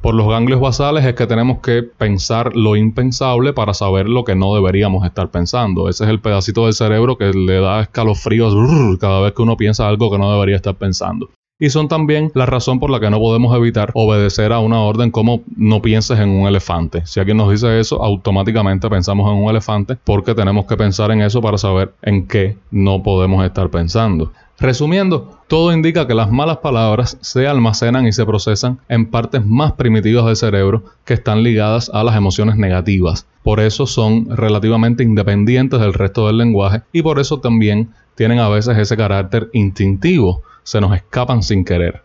Por 0.00 0.14
los 0.14 0.28
ganglios 0.28 0.60
basales 0.60 1.04
es 1.04 1.14
que 1.14 1.26
tenemos 1.26 1.58
que 1.58 1.82
pensar 1.82 2.56
lo 2.56 2.74
impensable 2.74 3.52
para 3.52 3.74
saber 3.74 4.08
lo 4.08 4.24
que 4.24 4.34
no 4.34 4.54
deberíamos 4.54 5.04
estar 5.04 5.30
pensando. 5.30 5.88
Ese 5.88 6.04
es 6.04 6.10
el 6.10 6.20
pedacito 6.20 6.64
del 6.64 6.72
cerebro 6.72 7.18
que 7.18 7.32
le 7.32 7.60
da 7.60 7.82
escalofríos 7.82 8.54
cada 8.98 9.20
vez 9.20 9.34
que 9.34 9.42
uno 9.42 9.56
piensa 9.56 9.86
algo 9.86 10.10
que 10.10 10.18
no 10.18 10.32
debería 10.32 10.56
estar 10.56 10.74
pensando 10.74 11.28
y 11.60 11.68
son 11.70 11.86
también 11.88 12.32
la 12.34 12.46
razón 12.46 12.80
por 12.80 12.90
la 12.90 12.98
que 12.98 13.10
no 13.10 13.18
podemos 13.20 13.54
evitar 13.54 13.90
obedecer 13.94 14.52
a 14.52 14.58
una 14.60 14.80
orden 14.80 15.10
como 15.10 15.42
no 15.54 15.82
pienses 15.82 16.18
en 16.18 16.30
un 16.30 16.48
elefante. 16.48 17.02
Si 17.04 17.20
alguien 17.20 17.36
nos 17.36 17.50
dice 17.50 17.78
eso, 17.78 18.02
automáticamente 18.02 18.88
pensamos 18.88 19.30
en 19.30 19.36
un 19.36 19.50
elefante 19.50 19.96
porque 20.02 20.34
tenemos 20.34 20.64
que 20.64 20.78
pensar 20.78 21.10
en 21.10 21.20
eso 21.20 21.42
para 21.42 21.58
saber 21.58 21.92
en 22.02 22.26
qué 22.26 22.56
no 22.70 23.02
podemos 23.02 23.44
estar 23.44 23.68
pensando. 23.68 24.32
Resumiendo, 24.58 25.38
todo 25.48 25.72
indica 25.72 26.06
que 26.06 26.14
las 26.14 26.30
malas 26.30 26.58
palabras 26.58 27.16
se 27.20 27.46
almacenan 27.46 28.06
y 28.06 28.12
se 28.12 28.26
procesan 28.26 28.78
en 28.88 29.06
partes 29.06 29.44
más 29.44 29.72
primitivas 29.72 30.26
del 30.26 30.36
cerebro 30.36 30.82
que 31.04 31.14
están 31.14 31.42
ligadas 31.42 31.90
a 31.94 32.04
las 32.04 32.16
emociones 32.16 32.56
negativas. 32.56 33.26
Por 33.42 33.60
eso 33.60 33.86
son 33.86 34.36
relativamente 34.36 35.02
independientes 35.02 35.80
del 35.80 35.94
resto 35.94 36.26
del 36.26 36.38
lenguaje 36.38 36.82
y 36.92 37.00
por 37.02 37.18
eso 37.20 37.40
también 37.40 37.90
tienen 38.16 38.38
a 38.38 38.50
veces 38.50 38.76
ese 38.76 38.98
carácter 38.98 39.48
instintivo 39.54 40.42
se 40.62 40.80
nos 40.80 40.94
escapan 40.94 41.42
sin 41.42 41.64
querer. 41.64 42.02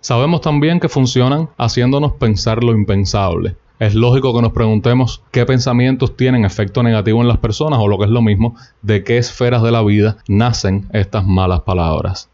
Sabemos 0.00 0.42
también 0.42 0.80
que 0.80 0.88
funcionan 0.88 1.48
haciéndonos 1.56 2.12
pensar 2.12 2.62
lo 2.62 2.72
impensable. 2.72 3.56
Es 3.78 3.94
lógico 3.94 4.34
que 4.34 4.42
nos 4.42 4.52
preguntemos 4.52 5.22
qué 5.30 5.46
pensamientos 5.46 6.16
tienen 6.16 6.44
efecto 6.44 6.82
negativo 6.82 7.22
en 7.22 7.28
las 7.28 7.38
personas 7.38 7.80
o 7.80 7.88
lo 7.88 7.98
que 7.98 8.04
es 8.04 8.10
lo 8.10 8.22
mismo, 8.22 8.54
de 8.82 9.02
qué 9.02 9.18
esferas 9.18 9.62
de 9.62 9.72
la 9.72 9.82
vida 9.82 10.18
nacen 10.28 10.88
estas 10.92 11.26
malas 11.26 11.62
palabras. 11.62 12.30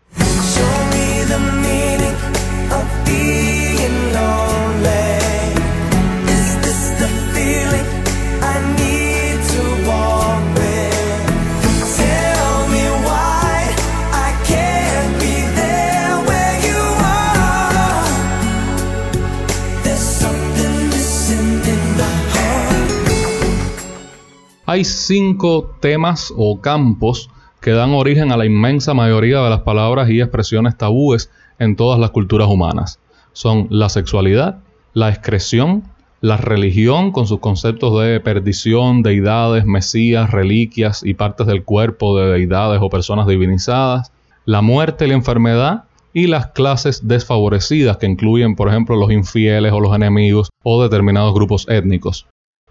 Hay 24.70 24.84
cinco 24.84 25.74
temas 25.80 26.32
o 26.36 26.60
campos 26.60 27.28
que 27.60 27.72
dan 27.72 27.90
origen 27.90 28.30
a 28.30 28.36
la 28.36 28.46
inmensa 28.46 28.94
mayoría 28.94 29.40
de 29.40 29.50
las 29.50 29.62
palabras 29.62 30.08
y 30.10 30.20
expresiones 30.20 30.78
tabúes 30.78 31.28
en 31.58 31.74
todas 31.74 31.98
las 31.98 32.12
culturas 32.12 32.46
humanas. 32.46 33.00
Son 33.32 33.66
la 33.68 33.88
sexualidad, 33.88 34.60
la 34.94 35.08
excreción, 35.08 35.82
la 36.20 36.36
religión 36.36 37.10
con 37.10 37.26
sus 37.26 37.40
conceptos 37.40 38.00
de 38.00 38.20
perdición, 38.20 39.02
deidades, 39.02 39.66
mesías, 39.66 40.30
reliquias 40.30 41.02
y 41.02 41.14
partes 41.14 41.48
del 41.48 41.64
cuerpo 41.64 42.16
de 42.16 42.30
deidades 42.30 42.78
o 42.80 42.90
personas 42.90 43.26
divinizadas, 43.26 44.12
la 44.44 44.62
muerte 44.62 45.04
y 45.04 45.08
la 45.08 45.14
enfermedad 45.14 45.84
y 46.12 46.28
las 46.28 46.46
clases 46.52 47.08
desfavorecidas 47.08 47.96
que 47.96 48.06
incluyen, 48.06 48.54
por 48.54 48.68
ejemplo, 48.68 48.94
los 48.94 49.10
infieles 49.10 49.72
o 49.72 49.80
los 49.80 49.96
enemigos 49.96 50.48
o 50.62 50.80
determinados 50.80 51.34
grupos 51.34 51.66
étnicos. 51.68 52.28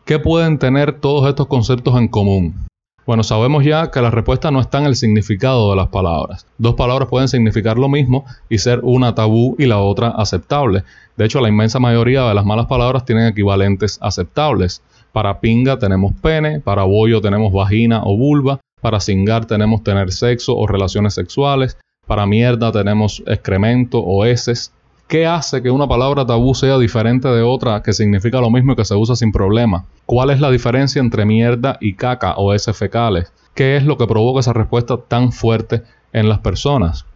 ¿Qué 0.10 0.18
pueden 0.18 0.58
tener 0.58 1.00
todos 1.00 1.30
estos 1.30 1.46
conceptos 1.46 1.96
en 1.96 2.08
común? 2.08 2.66
Bueno, 3.06 3.22
sabemos 3.22 3.64
ya 3.64 3.92
que 3.92 4.02
la 4.02 4.10
respuesta 4.10 4.50
no 4.50 4.60
está 4.60 4.80
en 4.80 4.86
el 4.86 4.96
significado 4.96 5.70
de 5.70 5.76
las 5.76 5.90
palabras. 5.90 6.48
Dos 6.58 6.74
palabras 6.74 7.10
pueden 7.10 7.28
significar 7.28 7.78
lo 7.78 7.90
mismo 7.90 8.26
y 8.50 8.58
ser 8.58 8.80
una 8.82 9.14
tabú 9.14 9.56
y 9.60 9.68
la 9.68 9.78
otra 9.78 10.08
aceptable. 10.08 10.84
De 11.16 11.26
hecho, 11.26 11.42
la 11.42 11.50
inmensa 11.50 11.78
mayoría 11.78 12.24
de 12.24 12.34
las 12.34 12.44
malas 12.44 12.66
palabras 12.66 13.06
tienen 13.06 13.28
equivalentes 13.28 14.00
aceptables. 14.02 14.82
Para 15.12 15.42
pinga 15.42 15.78
tenemos 15.78 16.14
pene, 16.20 16.60
para 16.60 16.86
bollo 16.86 17.22
tenemos 17.22 17.54
vagina 17.54 18.02
o 18.04 18.18
vulva, 18.18 18.60
para 18.82 19.00
cingar 19.02 19.46
tenemos 19.46 19.84
tener 19.84 20.12
sexo 20.12 20.58
o 20.58 20.66
relaciones 20.66 21.14
sexuales, 21.14 21.78
para 22.08 22.26
mierda 22.26 22.72
tenemos 22.72 23.22
excremento 23.28 24.00
o 24.00 24.26
heces, 24.26 24.74
¿Qué 25.10 25.26
hace 25.26 25.64
que 25.64 25.72
una 25.72 25.88
palabra 25.88 26.24
tabú 26.24 26.54
sea 26.54 26.78
diferente 26.78 27.28
de 27.30 27.42
otra 27.42 27.82
que 27.82 27.94
significa 27.94 28.40
lo 28.42 28.52
mismo 28.52 28.74
y 28.74 28.76
que 28.76 28.86
se 28.86 28.94
usa 28.94 29.16
sin 29.16 29.32
problema? 29.32 29.86
¿Cuál 30.06 30.30
es 30.30 30.40
la 30.40 30.52
diferencia 30.52 31.00
entre 31.00 31.26
mierda 31.26 31.80
y 31.82 31.96
caca 31.96 32.36
o 32.36 32.54
heces 32.54 32.78
fecales? 32.78 33.34
¿Qué 33.56 33.76
es 33.76 33.84
lo 33.86 33.98
que 33.98 34.06
provoca 34.06 34.42
esa 34.42 34.54
respuesta 34.54 34.98
tan 34.98 35.32
fuerte 35.32 35.82
en 36.14 36.30
las 36.30 36.38
personas? 36.38 37.08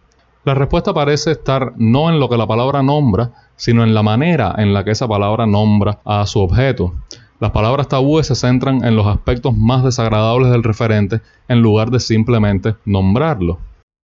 La 0.42 0.54
respuesta 0.54 0.92
parece 0.92 1.30
estar 1.30 1.74
no 1.76 2.10
en 2.10 2.18
lo 2.18 2.28
que 2.28 2.36
la 2.36 2.48
palabra 2.48 2.82
nombra, 2.82 3.30
sino 3.54 3.84
en 3.84 3.94
la 3.94 4.02
manera 4.02 4.56
en 4.58 4.74
la 4.74 4.82
que 4.82 4.90
esa 4.90 5.06
palabra 5.06 5.46
nombra 5.46 6.00
a 6.04 6.26
su 6.26 6.40
objeto. 6.40 6.94
Las 7.38 7.52
palabras 7.52 7.86
tabúes 7.86 8.26
se 8.26 8.34
centran 8.34 8.84
en 8.84 8.96
los 8.96 9.06
aspectos 9.06 9.56
más 9.56 9.84
desagradables 9.84 10.50
del 10.50 10.64
referente 10.64 11.20
en 11.46 11.62
lugar 11.62 11.92
de 11.92 12.00
simplemente 12.00 12.74
nombrarlo. 12.84 13.60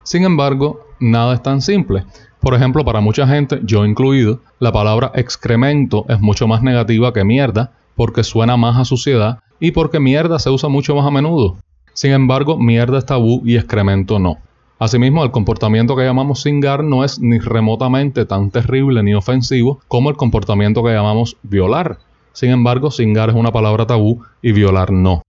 Sin 0.03 0.25
embargo, 0.25 0.86
nada 1.01 1.35
es 1.35 1.43
tan 1.43 1.61
simple. 1.61 2.05
Por 2.41 2.55
ejemplo, 2.55 2.85
para 2.85 3.01
mucha 3.01 3.27
gente, 3.27 3.61
yo 3.65 3.85
incluido, 3.85 4.41
la 4.61 4.73
palabra 4.73 5.11
excremento 5.15 6.05
es 6.09 6.21
mucho 6.21 6.47
más 6.47 6.63
negativa 6.63 7.13
que 7.13 7.25
mierda 7.25 7.73
porque 7.97 8.23
suena 8.23 8.57
más 8.57 8.79
a 8.79 8.85
suciedad 8.85 9.41
y 9.59 9.71
porque 9.71 10.01
mierda 10.01 10.39
se 10.39 10.51
usa 10.51 10.69
mucho 10.69 10.95
más 10.95 11.07
a 11.07 11.11
menudo. 11.11 11.57
Sin 11.93 12.13
embargo, 12.13 12.59
mierda 12.59 12.99
es 12.99 13.07
tabú 13.07 13.43
y 13.45 13.57
excremento 13.57 14.19
no. 14.19 14.39
Asimismo, 14.79 15.25
el 15.25 15.31
comportamiento 15.31 15.97
que 15.97 16.05
llamamos 16.05 16.43
singar 16.43 16.85
no 16.85 17.03
es 17.03 17.19
ni 17.19 17.39
remotamente 17.39 18.27
tan 18.27 18.51
terrible 18.51 19.03
ni 19.03 19.15
ofensivo 19.15 19.81
como 19.89 20.11
el 20.11 20.17
comportamiento 20.17 20.85
que 20.85 20.93
llamamos 20.93 21.39
violar. 21.43 21.99
Sin 22.33 22.51
embargo, 22.51 22.91
singar 22.91 23.31
es 23.31 23.35
una 23.35 23.53
palabra 23.53 23.87
tabú 23.87 24.23
y 24.43 24.53
violar 24.53 24.93
no. 24.93 25.23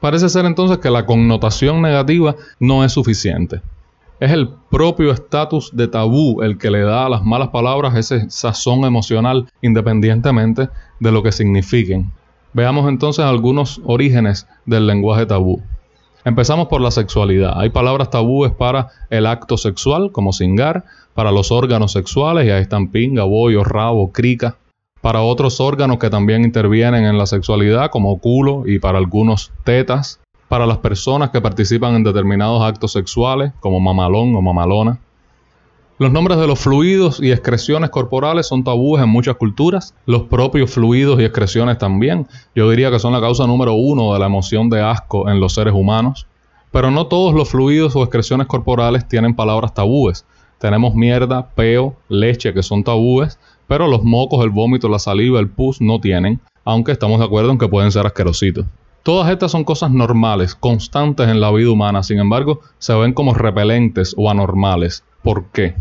Parece 0.00 0.28
ser 0.28 0.44
entonces 0.44 0.78
que 0.78 0.90
la 0.90 1.04
connotación 1.04 1.82
negativa 1.82 2.36
no 2.60 2.84
es 2.84 2.92
suficiente. 2.92 3.60
Es 4.18 4.30
el 4.30 4.48
propio 4.70 5.12
estatus 5.12 5.76
de 5.76 5.88
tabú 5.88 6.40
el 6.40 6.56
que 6.56 6.70
le 6.70 6.80
da 6.80 7.04
a 7.04 7.08
las 7.10 7.22
malas 7.22 7.48
palabras 7.48 7.94
ese 7.96 8.30
sazón 8.30 8.84
emocional 8.84 9.46
independientemente 9.60 10.70
de 11.00 11.12
lo 11.12 11.22
que 11.22 11.32
signifiquen. 11.32 12.10
Veamos 12.54 12.88
entonces 12.88 13.26
algunos 13.26 13.78
orígenes 13.84 14.48
del 14.64 14.86
lenguaje 14.86 15.26
tabú. 15.26 15.62
Empezamos 16.24 16.68
por 16.68 16.80
la 16.80 16.90
sexualidad. 16.90 17.60
Hay 17.60 17.68
palabras 17.68 18.08
tabúes 18.08 18.52
para 18.52 18.88
el 19.10 19.26
acto 19.26 19.58
sexual, 19.58 20.10
como 20.12 20.32
cingar, 20.32 20.84
para 21.12 21.30
los 21.30 21.52
órganos 21.52 21.92
sexuales, 21.92 22.46
y 22.46 22.50
ahí 22.50 22.62
están 22.62 22.88
pinga, 22.88 23.24
bollo, 23.24 23.64
rabo, 23.64 24.10
crica. 24.12 24.56
Para 25.02 25.20
otros 25.20 25.60
órganos 25.60 25.98
que 25.98 26.08
también 26.08 26.42
intervienen 26.42 27.04
en 27.04 27.18
la 27.18 27.26
sexualidad, 27.26 27.90
como 27.90 28.18
culo, 28.18 28.64
y 28.66 28.78
para 28.78 28.96
algunos 28.96 29.52
tetas 29.62 30.20
para 30.48 30.66
las 30.66 30.78
personas 30.78 31.30
que 31.30 31.40
participan 31.40 31.94
en 31.94 32.04
determinados 32.04 32.62
actos 32.62 32.92
sexuales, 32.92 33.52
como 33.60 33.80
mamalón 33.80 34.34
o 34.34 34.42
mamalona. 34.42 34.98
Los 35.98 36.12
nombres 36.12 36.38
de 36.38 36.46
los 36.46 36.60
fluidos 36.60 37.22
y 37.22 37.32
excreciones 37.32 37.88
corporales 37.88 38.46
son 38.46 38.62
tabúes 38.62 39.02
en 39.02 39.08
muchas 39.08 39.36
culturas, 39.36 39.94
los 40.04 40.24
propios 40.24 40.70
fluidos 40.70 41.18
y 41.18 41.24
excreciones 41.24 41.78
también. 41.78 42.28
Yo 42.54 42.68
diría 42.68 42.90
que 42.90 42.98
son 42.98 43.14
la 43.14 43.20
causa 43.20 43.46
número 43.46 43.72
uno 43.72 44.12
de 44.12 44.18
la 44.18 44.26
emoción 44.26 44.68
de 44.68 44.82
asco 44.82 45.30
en 45.30 45.40
los 45.40 45.54
seres 45.54 45.72
humanos. 45.72 46.26
Pero 46.70 46.90
no 46.90 47.06
todos 47.06 47.32
los 47.34 47.48
fluidos 47.48 47.96
o 47.96 48.02
excreciones 48.02 48.46
corporales 48.46 49.08
tienen 49.08 49.34
palabras 49.34 49.72
tabúes. 49.72 50.26
Tenemos 50.58 50.94
mierda, 50.94 51.48
peo, 51.54 51.96
leche 52.08 52.52
que 52.52 52.62
son 52.62 52.84
tabúes, 52.84 53.38
pero 53.66 53.86
los 53.88 54.04
mocos, 54.04 54.44
el 54.44 54.50
vómito, 54.50 54.90
la 54.90 54.98
saliva, 54.98 55.40
el 55.40 55.48
pus 55.48 55.80
no 55.80 55.98
tienen, 55.98 56.40
aunque 56.64 56.92
estamos 56.92 57.18
de 57.20 57.24
acuerdo 57.24 57.52
en 57.52 57.58
que 57.58 57.68
pueden 57.68 57.90
ser 57.90 58.04
asquerositos. 58.04 58.66
Todas 59.06 59.30
estas 59.30 59.52
son 59.52 59.62
cosas 59.62 59.92
normales, 59.92 60.56
constantes 60.56 61.28
en 61.28 61.40
la 61.40 61.52
vida 61.52 61.70
humana, 61.70 62.02
sin 62.02 62.18
embargo, 62.18 62.58
se 62.78 62.92
ven 62.92 63.12
como 63.12 63.34
repelentes 63.34 64.16
o 64.18 64.28
anormales. 64.28 65.04
¿Por 65.22 65.44
qué? 65.52 65.76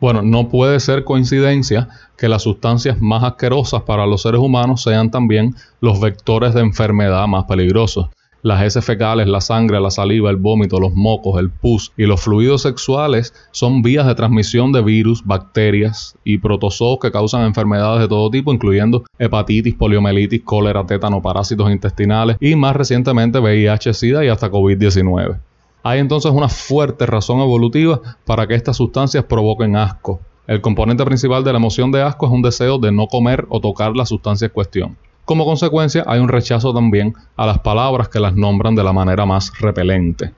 Bueno, 0.00 0.22
no 0.22 0.48
puede 0.48 0.80
ser 0.80 1.04
coincidencia 1.04 1.90
que 2.16 2.30
las 2.30 2.44
sustancias 2.44 2.98
más 2.98 3.24
asquerosas 3.24 3.82
para 3.82 4.06
los 4.06 4.22
seres 4.22 4.40
humanos 4.40 4.82
sean 4.82 5.10
también 5.10 5.54
los 5.82 6.00
vectores 6.00 6.54
de 6.54 6.62
enfermedad 6.62 7.26
más 7.26 7.44
peligrosos. 7.44 8.08
Las 8.44 8.60
heces 8.64 8.84
fecales, 8.84 9.28
la 9.28 9.40
sangre, 9.40 9.80
la 9.80 9.92
saliva, 9.92 10.28
el 10.28 10.36
vómito, 10.36 10.80
los 10.80 10.92
mocos, 10.94 11.38
el 11.38 11.48
pus 11.48 11.92
y 11.96 12.06
los 12.06 12.20
fluidos 12.20 12.62
sexuales 12.62 13.32
son 13.52 13.82
vías 13.82 14.04
de 14.04 14.16
transmisión 14.16 14.72
de 14.72 14.82
virus, 14.82 15.24
bacterias 15.24 16.16
y 16.24 16.38
protozoos 16.38 16.98
que 17.00 17.12
causan 17.12 17.44
enfermedades 17.44 18.00
de 18.00 18.08
todo 18.08 18.28
tipo, 18.30 18.52
incluyendo 18.52 19.04
hepatitis, 19.16 19.76
poliomielitis, 19.76 20.42
cólera, 20.42 20.84
tétano, 20.84 21.22
parásitos 21.22 21.70
intestinales 21.70 22.36
y 22.40 22.56
más 22.56 22.74
recientemente 22.74 23.38
VIH, 23.38 23.94
SIDA 23.94 24.24
y 24.24 24.28
hasta 24.28 24.50
COVID-19. 24.50 25.38
Hay 25.84 26.00
entonces 26.00 26.32
una 26.32 26.48
fuerte 26.48 27.06
razón 27.06 27.38
evolutiva 27.38 28.00
para 28.24 28.48
que 28.48 28.56
estas 28.56 28.76
sustancias 28.76 29.24
provoquen 29.24 29.76
asco. 29.76 30.18
El 30.48 30.60
componente 30.60 31.04
principal 31.04 31.44
de 31.44 31.52
la 31.52 31.58
emoción 31.58 31.92
de 31.92 32.02
asco 32.02 32.26
es 32.26 32.32
un 32.32 32.42
deseo 32.42 32.78
de 32.78 32.90
no 32.90 33.06
comer 33.06 33.46
o 33.50 33.60
tocar 33.60 33.94
la 33.94 34.04
sustancia 34.04 34.46
en 34.46 34.52
cuestión. 34.52 34.96
Como 35.32 35.46
consecuencia, 35.46 36.04
hay 36.06 36.20
un 36.20 36.28
rechazo 36.28 36.74
también 36.74 37.14
a 37.38 37.46
las 37.46 37.60
palabras 37.60 38.10
que 38.10 38.20
las 38.20 38.34
nombran 38.34 38.74
de 38.74 38.84
la 38.84 38.92
manera 38.92 39.24
más 39.24 39.50
repelente. 39.58 40.34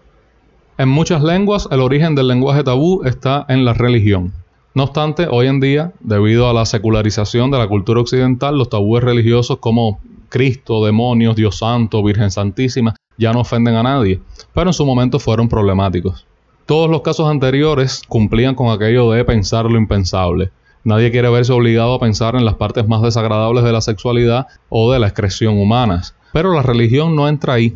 En 0.78 0.88
muchas 0.88 1.20
lenguas, 1.20 1.66
el 1.72 1.80
origen 1.80 2.14
del 2.14 2.28
lenguaje 2.28 2.62
tabú 2.62 3.02
está 3.02 3.44
en 3.48 3.64
la 3.64 3.74
religión. 3.74 4.32
No 4.72 4.84
obstante, 4.84 5.26
hoy 5.28 5.48
en 5.48 5.58
día, 5.58 5.92
debido 5.98 6.48
a 6.48 6.52
la 6.52 6.64
secularización 6.64 7.50
de 7.50 7.58
la 7.58 7.66
cultura 7.66 8.02
occidental, 8.02 8.56
los 8.56 8.68
tabúes 8.68 9.02
religiosos 9.02 9.58
como 9.58 9.98
Cristo, 10.28 10.84
demonios, 10.84 11.34
Dios 11.34 11.58
Santo, 11.58 12.00
Virgen 12.04 12.30
Santísima, 12.30 12.94
ya 13.18 13.32
no 13.32 13.40
ofenden 13.40 13.74
a 13.74 13.82
nadie, 13.82 14.20
pero 14.54 14.70
en 14.70 14.74
su 14.74 14.86
momento 14.86 15.18
fueron 15.18 15.48
problemáticos. 15.48 16.24
Todos 16.66 16.88
los 16.88 17.02
casos 17.02 17.28
anteriores 17.28 18.02
cumplían 18.06 18.54
con 18.54 18.70
aquello 18.70 19.10
de 19.10 19.24
pensar 19.24 19.64
lo 19.64 19.76
impensable. 19.76 20.52
Nadie 20.84 21.10
quiere 21.10 21.30
verse 21.30 21.52
obligado 21.52 21.94
a 21.94 21.98
pensar 21.98 22.36
en 22.36 22.44
las 22.44 22.54
partes 22.54 22.86
más 22.86 23.00
desagradables 23.00 23.64
de 23.64 23.72
la 23.72 23.80
sexualidad 23.80 24.46
o 24.68 24.92
de 24.92 24.98
la 24.98 25.06
excreción 25.06 25.58
humanas. 25.58 26.14
Pero 26.34 26.52
la 26.52 26.62
religión 26.62 27.16
no 27.16 27.26
entra 27.26 27.54
ahí. 27.54 27.74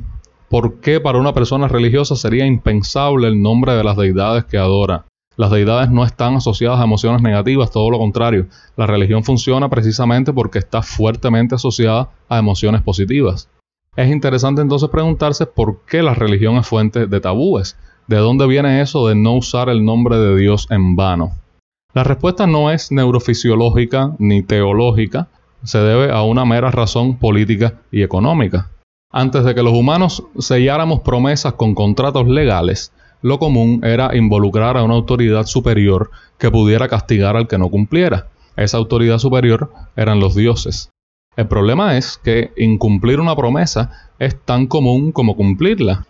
¿Por 0.51 0.81
qué 0.81 1.01
para 1.01 1.19
una 1.19 1.33
persona 1.33 1.69
religiosa 1.69 2.17
sería 2.17 2.45
impensable 2.45 3.29
el 3.29 3.41
nombre 3.41 3.73
de 3.73 3.85
las 3.85 3.97
deidades 3.97 4.45
que 4.45 4.59
adora? 4.59 5.07
Las 5.37 5.51
deidades 5.51 5.91
no 5.91 6.05
están 6.05 6.35
asociadas 6.35 6.81
a 6.81 6.85
emociones 6.85 7.23
negativas, 7.23 7.71
todo 7.71 7.91
lo 7.91 7.99
contrario. 7.99 8.47
La 8.77 8.87
religión 8.87 9.25
funciona 9.25 9.71
precisamente 9.71 10.33
porque 10.33 10.59
está 10.59 10.83
fuertemente 10.83 11.55
asociada 11.55 12.11
a 12.29 12.39
emociones 12.39 12.83
positivas. 12.83 13.49
Es 13.97 14.11
interesante 14.11 14.63
entonces 14.63 14.91
preguntarse 14.91 15.47
por 15.47 15.81
qué 15.87 16.03
la 16.03 16.15
religión 16.15 16.57
es 16.57 16.67
fuente 16.67 17.07
de 17.07 17.21
tabúes. 17.21 17.79
¿De 18.07 18.17
dónde 18.17 18.47
viene 18.47 18.81
eso 18.81 19.07
de 19.07 19.15
no 19.15 19.35
usar 19.35 19.69
el 19.69 19.85
nombre 19.85 20.19
de 20.19 20.37
Dios 20.37 20.67
en 20.71 20.97
vano? 20.97 21.33
La 21.95 22.05
respuesta 22.05 22.47
no 22.47 22.71
es 22.71 22.93
neurofisiológica 22.93 24.15
ni 24.19 24.43
teológica, 24.43 25.29
se 25.65 25.79
debe 25.79 26.13
a 26.13 26.23
una 26.23 26.45
mera 26.45 26.71
razón 26.71 27.19
política 27.19 27.81
y 27.91 28.03
económica. 28.03 28.71
Antes 29.11 29.43
de 29.45 29.55
que 29.55 29.63
los 29.63 29.73
humanos 29.73 30.23
selláramos 30.39 31.01
promesas 31.01 31.55
con 31.55 31.75
contratos 31.75 32.29
legales, 32.29 32.93
lo 33.23 33.39
común 33.39 33.81
era 33.85 34.15
involucrar 34.15 34.77
a 34.77 34.83
una 34.83 34.95
autoridad 34.95 35.47
superior 35.47 36.11
que 36.37 36.51
pudiera 36.51 36.89
castigar 36.89 37.37
al 37.37 37.49
que 37.49 37.57
no 37.57 37.71
cumpliera. 37.71 38.29
Esa 38.55 38.77
autoridad 38.77 39.19
superior 39.19 39.73
eran 39.97 40.21
los 40.21 40.35
dioses. 40.35 40.91
El 41.37 41.49
problema 41.49 41.97
es 41.97 42.19
que 42.23 42.53
incumplir 42.59 43.19
una 43.19 43.35
promesa 43.35 44.11
es 44.19 44.39
tan 44.45 44.67
común 44.67 45.11
como 45.11 45.37
cumplirla. 45.37 46.07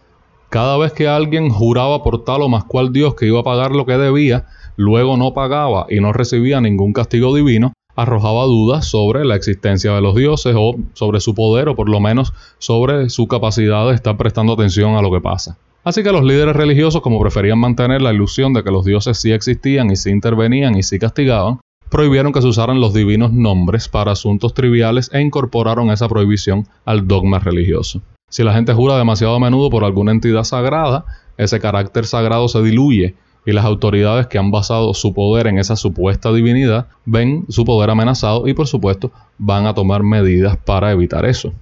Cada 0.50 0.76
vez 0.76 0.92
que 0.92 1.06
alguien 1.06 1.50
juraba 1.50 2.02
por 2.02 2.24
tal 2.24 2.42
o 2.42 2.48
más 2.48 2.64
cual 2.64 2.92
Dios 2.92 3.14
que 3.14 3.26
iba 3.26 3.40
a 3.40 3.44
pagar 3.44 3.72
lo 3.72 3.86
que 3.86 3.98
debía, 3.98 4.46
luego 4.78 5.16
no 5.16 5.34
pagaba 5.34 5.86
y 5.90 6.00
no 6.00 6.12
recibía 6.12 6.60
ningún 6.60 6.92
castigo 6.92 7.34
divino, 7.34 7.72
arrojaba 7.96 8.44
dudas 8.44 8.86
sobre 8.86 9.24
la 9.24 9.34
existencia 9.34 9.92
de 9.92 10.00
los 10.00 10.14
dioses 10.14 10.54
o 10.56 10.76
sobre 10.94 11.18
su 11.18 11.34
poder 11.34 11.68
o 11.68 11.74
por 11.74 11.88
lo 11.88 11.98
menos 11.98 12.32
sobre 12.58 13.10
su 13.10 13.26
capacidad 13.26 13.88
de 13.88 13.94
estar 13.96 14.16
prestando 14.16 14.52
atención 14.52 14.94
a 14.94 15.02
lo 15.02 15.10
que 15.10 15.20
pasa. 15.20 15.58
Así 15.82 16.04
que 16.04 16.12
los 16.12 16.22
líderes 16.22 16.54
religiosos, 16.54 17.02
como 17.02 17.20
preferían 17.20 17.58
mantener 17.58 18.00
la 18.02 18.12
ilusión 18.12 18.52
de 18.52 18.62
que 18.62 18.70
los 18.70 18.84
dioses 18.84 19.18
sí 19.18 19.32
existían 19.32 19.90
y 19.90 19.96
sí 19.96 20.10
intervenían 20.10 20.76
y 20.76 20.84
sí 20.84 21.00
castigaban, 21.00 21.58
prohibieron 21.90 22.32
que 22.32 22.40
se 22.40 22.46
usaran 22.46 22.80
los 22.80 22.94
divinos 22.94 23.32
nombres 23.32 23.88
para 23.88 24.12
asuntos 24.12 24.54
triviales 24.54 25.10
e 25.12 25.20
incorporaron 25.20 25.90
esa 25.90 26.08
prohibición 26.08 26.68
al 26.84 27.08
dogma 27.08 27.40
religioso. 27.40 28.00
Si 28.30 28.44
la 28.44 28.54
gente 28.54 28.74
jura 28.74 28.96
demasiado 28.96 29.34
a 29.34 29.40
menudo 29.40 29.70
por 29.70 29.84
alguna 29.84 30.12
entidad 30.12 30.44
sagrada, 30.44 31.04
ese 31.36 31.58
carácter 31.58 32.06
sagrado 32.06 32.46
se 32.46 32.62
diluye 32.62 33.16
y 33.48 33.52
las 33.52 33.64
autoridades 33.64 34.26
que 34.26 34.36
han 34.36 34.50
basado 34.50 34.92
su 34.92 35.14
poder 35.14 35.46
en 35.46 35.56
esa 35.56 35.74
supuesta 35.74 36.30
divinidad 36.34 36.88
ven 37.06 37.46
su 37.48 37.64
poder 37.64 37.88
amenazado 37.88 38.46
y 38.46 38.52
por 38.52 38.66
supuesto 38.66 39.10
van 39.38 39.64
a 39.64 39.72
tomar 39.72 40.02
medidas 40.02 40.58
para 40.58 40.92
evitar 40.92 41.24
eso. 41.24 41.54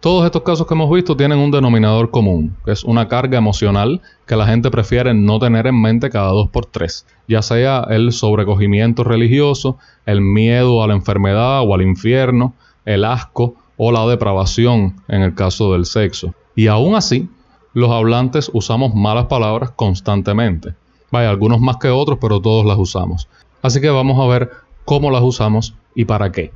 Todos 0.00 0.24
estos 0.24 0.42
casos 0.42 0.66
que 0.66 0.74
hemos 0.74 0.90
visto 0.90 1.16
tienen 1.16 1.38
un 1.38 1.52
denominador 1.52 2.10
común, 2.10 2.56
que 2.64 2.72
es 2.72 2.82
una 2.82 3.06
carga 3.06 3.38
emocional 3.38 4.00
que 4.26 4.34
la 4.34 4.44
gente 4.44 4.72
prefiere 4.72 5.14
no 5.14 5.38
tener 5.38 5.68
en 5.68 5.80
mente 5.80 6.10
cada 6.10 6.32
dos 6.32 6.48
por 6.48 6.66
tres, 6.66 7.06
ya 7.28 7.42
sea 7.42 7.86
el 7.90 8.10
sobrecogimiento 8.10 9.04
religioso, 9.04 9.78
el 10.06 10.20
miedo 10.20 10.82
a 10.82 10.88
la 10.88 10.94
enfermedad 10.94 11.60
o 11.62 11.72
al 11.72 11.82
infierno, 11.82 12.54
el 12.84 13.04
asco 13.04 13.54
o 13.76 13.92
la 13.92 14.04
depravación 14.08 14.96
en 15.06 15.22
el 15.22 15.36
caso 15.36 15.74
del 15.74 15.84
sexo. 15.84 16.34
Y 16.56 16.66
aún 16.66 16.96
así, 16.96 17.28
los 17.72 17.92
hablantes 17.92 18.50
usamos 18.52 18.96
malas 18.96 19.26
palabras 19.26 19.70
constantemente. 19.70 20.74
Vaya, 21.10 21.30
algunos 21.30 21.60
más 21.60 21.76
que 21.78 21.88
otros, 21.88 22.18
pero 22.20 22.40
todos 22.40 22.64
las 22.64 22.78
usamos. 22.78 23.28
Así 23.62 23.80
que 23.80 23.90
vamos 23.90 24.18
a 24.18 24.26
ver 24.28 24.50
cómo 24.84 25.10
las 25.10 25.22
usamos 25.22 25.74
y 25.94 26.04
para 26.04 26.30
qué. 26.32 26.52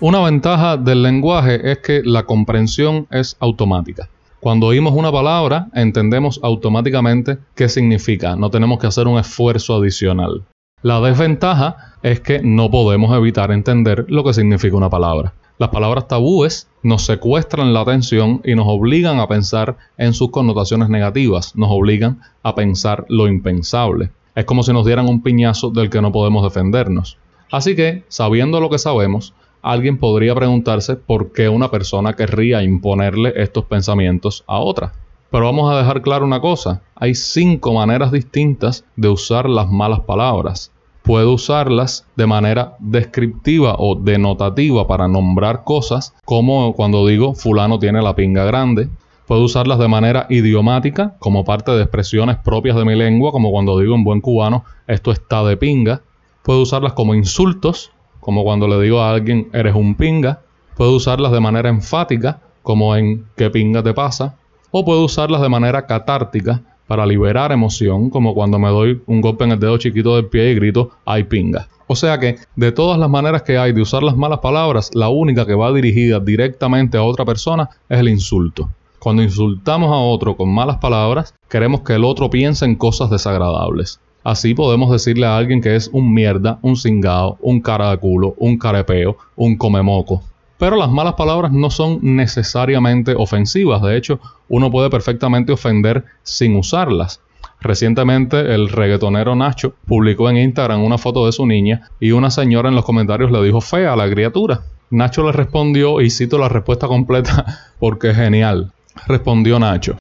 Una 0.00 0.20
ventaja 0.20 0.76
del 0.76 1.02
lenguaje 1.02 1.72
es 1.72 1.78
que 1.78 2.02
la 2.04 2.22
comprensión 2.22 3.08
es 3.10 3.36
automática. 3.40 4.08
Cuando 4.40 4.68
oímos 4.68 4.94
una 4.94 5.10
palabra, 5.10 5.66
entendemos 5.74 6.38
automáticamente 6.44 7.38
qué 7.56 7.68
significa, 7.68 8.36
no 8.36 8.50
tenemos 8.50 8.78
que 8.78 8.86
hacer 8.86 9.08
un 9.08 9.18
esfuerzo 9.18 9.74
adicional. 9.74 10.44
La 10.80 11.00
desventaja 11.00 11.96
es 12.04 12.20
que 12.20 12.40
no 12.40 12.70
podemos 12.70 13.12
evitar 13.16 13.50
entender 13.50 14.06
lo 14.08 14.22
que 14.22 14.32
significa 14.32 14.76
una 14.76 14.90
palabra. 14.90 15.34
Las 15.58 15.70
palabras 15.70 16.06
tabúes 16.06 16.68
nos 16.84 17.04
secuestran 17.04 17.72
la 17.72 17.80
atención 17.80 18.40
y 18.44 18.54
nos 18.54 18.66
obligan 18.68 19.18
a 19.18 19.26
pensar 19.26 19.76
en 19.96 20.14
sus 20.14 20.30
connotaciones 20.30 20.88
negativas, 20.88 21.56
nos 21.56 21.70
obligan 21.72 22.20
a 22.44 22.54
pensar 22.54 23.06
lo 23.08 23.26
impensable. 23.26 24.12
Es 24.36 24.44
como 24.44 24.62
si 24.62 24.72
nos 24.72 24.86
dieran 24.86 25.08
un 25.08 25.20
piñazo 25.20 25.70
del 25.70 25.90
que 25.90 26.00
no 26.00 26.12
podemos 26.12 26.44
defendernos. 26.44 27.18
Así 27.50 27.74
que, 27.74 28.04
sabiendo 28.06 28.60
lo 28.60 28.70
que 28.70 28.78
sabemos, 28.78 29.34
alguien 29.62 29.98
podría 29.98 30.34
preguntarse 30.34 30.96
por 30.96 31.32
qué 31.32 31.48
una 31.48 31.70
persona 31.70 32.14
querría 32.14 32.62
imponerle 32.62 33.32
estos 33.36 33.64
pensamientos 33.64 34.44
a 34.46 34.58
otra. 34.58 34.92
Pero 35.30 35.44
vamos 35.44 35.70
a 35.70 35.76
dejar 35.76 36.00
claro 36.00 36.24
una 36.24 36.40
cosa, 36.40 36.80
hay 36.94 37.14
cinco 37.14 37.74
maneras 37.74 38.10
distintas 38.10 38.84
de 38.96 39.08
usar 39.08 39.48
las 39.48 39.68
malas 39.68 40.00
palabras. 40.00 40.72
Puedo 41.02 41.32
usarlas 41.32 42.06
de 42.16 42.26
manera 42.26 42.76
descriptiva 42.78 43.76
o 43.78 43.94
denotativa 43.94 44.86
para 44.86 45.08
nombrar 45.08 45.64
cosas, 45.64 46.14
como 46.24 46.74
cuando 46.74 47.06
digo 47.06 47.34
fulano 47.34 47.78
tiene 47.78 48.02
la 48.02 48.14
pinga 48.14 48.44
grande. 48.44 48.88
Puedo 49.26 49.42
usarlas 49.42 49.78
de 49.78 49.88
manera 49.88 50.26
idiomática, 50.30 51.14
como 51.18 51.44
parte 51.44 51.72
de 51.72 51.82
expresiones 51.82 52.36
propias 52.36 52.76
de 52.76 52.86
mi 52.86 52.94
lengua, 52.94 53.30
como 53.30 53.50
cuando 53.50 53.78
digo 53.78 53.94
en 53.94 54.04
buen 54.04 54.20
cubano 54.20 54.64
esto 54.86 55.12
está 55.12 55.44
de 55.44 55.58
pinga. 55.58 56.00
Puedo 56.42 56.62
usarlas 56.62 56.94
como 56.94 57.14
insultos, 57.14 57.90
como 58.20 58.44
cuando 58.44 58.68
le 58.68 58.80
digo 58.80 59.00
a 59.00 59.10
alguien 59.10 59.48
eres 59.52 59.74
un 59.74 59.94
pinga. 59.94 60.40
Puedo 60.76 60.92
usarlas 60.92 61.32
de 61.32 61.40
manera 61.40 61.68
enfática, 61.68 62.40
como 62.62 62.94
en 62.96 63.24
qué 63.36 63.50
pinga 63.50 63.82
te 63.82 63.94
pasa. 63.94 64.36
O 64.70 64.84
puedo 64.84 65.04
usarlas 65.04 65.40
de 65.40 65.48
manera 65.48 65.86
catártica, 65.86 66.62
para 66.88 67.06
liberar 67.06 67.52
emoción, 67.52 68.10
como 68.10 68.34
cuando 68.34 68.58
me 68.58 68.68
doy 68.70 69.00
un 69.06 69.20
golpe 69.20 69.44
en 69.44 69.52
el 69.52 69.60
dedo 69.60 69.76
chiquito 69.76 70.16
del 70.16 70.26
pie 70.26 70.50
y 70.50 70.54
grito 70.54 70.90
ay 71.04 71.24
pinga. 71.24 71.68
O 71.86 71.94
sea 71.94 72.18
que 72.18 72.38
de 72.56 72.72
todas 72.72 72.98
las 72.98 73.10
maneras 73.10 73.42
que 73.42 73.58
hay 73.58 73.72
de 73.72 73.82
usar 73.82 74.02
las 74.02 74.16
malas 74.16 74.40
palabras, 74.40 74.90
la 74.94 75.08
única 75.08 75.46
que 75.46 75.54
va 75.54 75.72
dirigida 75.72 76.18
directamente 76.18 76.98
a 76.98 77.02
otra 77.02 77.24
persona 77.24 77.68
es 77.88 78.00
el 78.00 78.08
insulto. 78.08 78.70
Cuando 78.98 79.22
insultamos 79.22 79.90
a 79.92 79.96
otro 79.96 80.36
con 80.36 80.52
malas 80.52 80.78
palabras, 80.78 81.34
queremos 81.48 81.82
que 81.82 81.94
el 81.94 82.04
otro 82.04 82.30
piense 82.30 82.64
en 82.64 82.74
cosas 82.74 83.10
desagradables. 83.10 84.00
Así 84.28 84.52
podemos 84.52 84.90
decirle 84.90 85.24
a 85.24 85.38
alguien 85.38 85.62
que 85.62 85.74
es 85.74 85.88
un 85.90 86.12
mierda, 86.12 86.58
un 86.60 86.76
cingado, 86.76 87.38
un 87.40 87.62
cara 87.62 87.92
de 87.92 87.96
culo, 87.96 88.34
un 88.36 88.58
carepeo, 88.58 89.16
un 89.36 89.56
comemoco. 89.56 90.22
Pero 90.58 90.76
las 90.76 90.90
malas 90.90 91.14
palabras 91.14 91.50
no 91.50 91.70
son 91.70 92.00
necesariamente 92.02 93.14
ofensivas, 93.16 93.80
de 93.80 93.96
hecho, 93.96 94.20
uno 94.50 94.70
puede 94.70 94.90
perfectamente 94.90 95.50
ofender 95.50 96.04
sin 96.24 96.56
usarlas. 96.56 97.22
Recientemente 97.62 98.54
el 98.54 98.68
reggaetonero 98.68 99.34
Nacho 99.34 99.72
publicó 99.86 100.28
en 100.28 100.36
Instagram 100.36 100.84
una 100.84 100.98
foto 100.98 101.24
de 101.24 101.32
su 101.32 101.46
niña 101.46 101.88
y 101.98 102.10
una 102.10 102.30
señora 102.30 102.68
en 102.68 102.74
los 102.74 102.84
comentarios 102.84 103.32
le 103.32 103.42
dijo 103.42 103.62
fea 103.62 103.94
a 103.94 103.96
la 103.96 104.10
criatura. 104.10 104.60
Nacho 104.90 105.24
le 105.24 105.32
respondió, 105.32 106.02
y 106.02 106.10
cito 106.10 106.36
la 106.36 106.50
respuesta 106.50 106.86
completa 106.86 107.46
porque 107.80 108.10
es 108.10 108.16
genial. 108.16 108.72
Respondió 109.06 109.58
Nacho. 109.58 109.96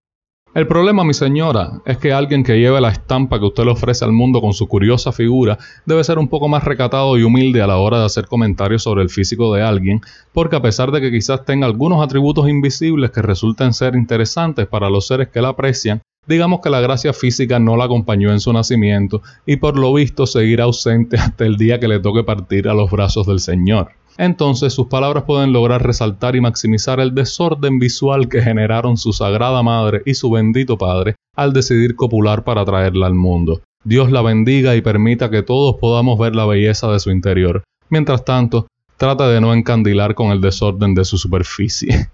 El 0.57 0.65
problema, 0.65 1.03
mi 1.03 1.13
señora, 1.13 1.83
es 1.85 1.99
que 1.99 2.11
alguien 2.11 2.43
que 2.43 2.57
lleve 2.57 2.81
la 2.81 2.89
estampa 2.89 3.37
que 3.37 3.45
usted 3.45 3.63
le 3.63 3.69
ofrece 3.69 4.03
al 4.03 4.11
mundo 4.11 4.41
con 4.41 4.53
su 4.53 4.67
curiosa 4.67 5.11
figura 5.11 5.59
debe 5.85 6.03
ser 6.03 6.17
un 6.17 6.29
poco 6.29 6.47
más 6.47 6.63
recatado 6.63 7.15
y 7.15 7.21
humilde 7.21 7.61
a 7.61 7.67
la 7.67 7.77
hora 7.77 7.99
de 7.99 8.05
hacer 8.07 8.25
comentarios 8.25 8.81
sobre 8.81 9.03
el 9.03 9.11
físico 9.11 9.53
de 9.53 9.61
alguien, 9.61 10.01
porque 10.33 10.55
a 10.55 10.61
pesar 10.63 10.89
de 10.91 10.99
que 10.99 11.11
quizás 11.11 11.45
tenga 11.45 11.67
algunos 11.67 12.03
atributos 12.03 12.49
invisibles 12.49 13.11
que 13.11 13.21
resulten 13.21 13.71
ser 13.71 13.93
interesantes 13.93 14.65
para 14.65 14.89
los 14.89 15.05
seres 15.05 15.27
que 15.27 15.41
la 15.41 15.49
aprecian, 15.49 16.01
digamos 16.25 16.61
que 16.61 16.71
la 16.71 16.81
gracia 16.81 17.13
física 17.13 17.59
no 17.59 17.77
la 17.77 17.85
acompañó 17.85 18.31
en 18.31 18.39
su 18.39 18.51
nacimiento 18.51 19.21
y 19.45 19.57
por 19.57 19.77
lo 19.77 19.93
visto 19.93 20.25
seguirá 20.25 20.63
ausente 20.63 21.17
hasta 21.19 21.45
el 21.45 21.57
día 21.57 21.79
que 21.79 21.87
le 21.87 21.99
toque 21.99 22.23
partir 22.23 22.67
a 22.67 22.73
los 22.73 22.89
brazos 22.89 23.27
del 23.27 23.41
Señor 23.41 23.91
entonces 24.17 24.73
sus 24.73 24.87
palabras 24.87 25.23
pueden 25.23 25.53
lograr 25.53 25.85
resaltar 25.85 26.35
y 26.35 26.41
maximizar 26.41 26.99
el 26.99 27.13
desorden 27.13 27.79
visual 27.79 28.29
que 28.29 28.41
generaron 28.41 28.97
su 28.97 29.13
sagrada 29.13 29.63
madre 29.63 30.01
y 30.05 30.15
su 30.15 30.31
bendito 30.31 30.77
padre 30.77 31.15
al 31.35 31.53
decidir 31.53 31.95
copular 31.95 32.43
para 32.43 32.65
traerla 32.65 33.07
al 33.07 33.13
mundo. 33.13 33.61
Dios 33.83 34.11
la 34.11 34.21
bendiga 34.21 34.75
y 34.75 34.81
permita 34.81 35.29
que 35.29 35.43
todos 35.43 35.75
podamos 35.79 36.17
ver 36.17 36.35
la 36.35 36.45
belleza 36.45 36.91
de 36.91 36.99
su 36.99 37.11
interior. 37.11 37.63
Mientras 37.89 38.25
tanto, 38.25 38.67
trata 38.97 39.29
de 39.29 39.39
no 39.39 39.53
encandilar 39.53 40.15
con 40.15 40.31
el 40.31 40.41
desorden 40.41 40.93
de 40.95 41.05
su 41.05 41.17
superficie. 41.17 42.09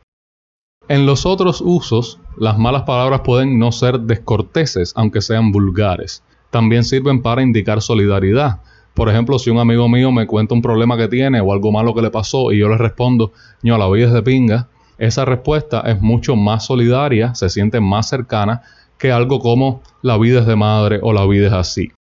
En 0.90 1.06
los 1.06 1.26
otros 1.26 1.62
usos, 1.62 2.20
las 2.38 2.58
malas 2.58 2.84
palabras 2.84 3.22
pueden 3.22 3.58
no 3.58 3.72
ser 3.72 4.02
descorteses, 4.02 4.92
aunque 4.98 5.22
sean 5.22 5.54
vulgares. 5.54 6.24
También 6.50 6.84
sirven 6.84 7.22
para 7.22 7.42
indicar 7.42 7.82
solidaridad, 7.82 8.60
por 8.94 9.10
ejemplo, 9.10 9.40
si 9.40 9.50
un 9.50 9.60
amigo 9.60 9.90
mío 9.90 10.12
me 10.12 10.28
cuenta 10.28 10.54
un 10.54 10.62
problema 10.62 10.98
que 10.98 11.08
tiene 11.08 11.42
o 11.42 11.52
algo 11.52 11.72
malo 11.72 11.94
que 11.94 12.02
le 12.02 12.12
pasó 12.12 12.52
y 12.52 12.60
yo 12.60 12.70
le 12.70 12.78
respondo, 12.78 13.32
ño, 13.64 13.78
la 13.78 13.90
vida 13.90 14.08
es 14.08 14.14
de 14.14 14.22
pinga, 14.22 14.68
esa 14.98 15.26
respuesta 15.26 15.82
es 15.82 16.02
mucho 16.02 16.36
más 16.36 16.66
solidaria, 16.66 17.34
se 17.34 17.50
siente 17.50 17.80
más 17.80 18.08
cercana 18.08 18.62
que 18.98 19.12
algo 19.12 19.40
como 19.40 19.82
la 20.02 20.18
vida 20.18 20.42
es 20.42 20.46
de 20.46 20.56
madre 20.56 21.00
o 21.02 21.12
la 21.12 21.26
vida 21.26 21.48
es 21.48 21.54
así. 21.54 21.92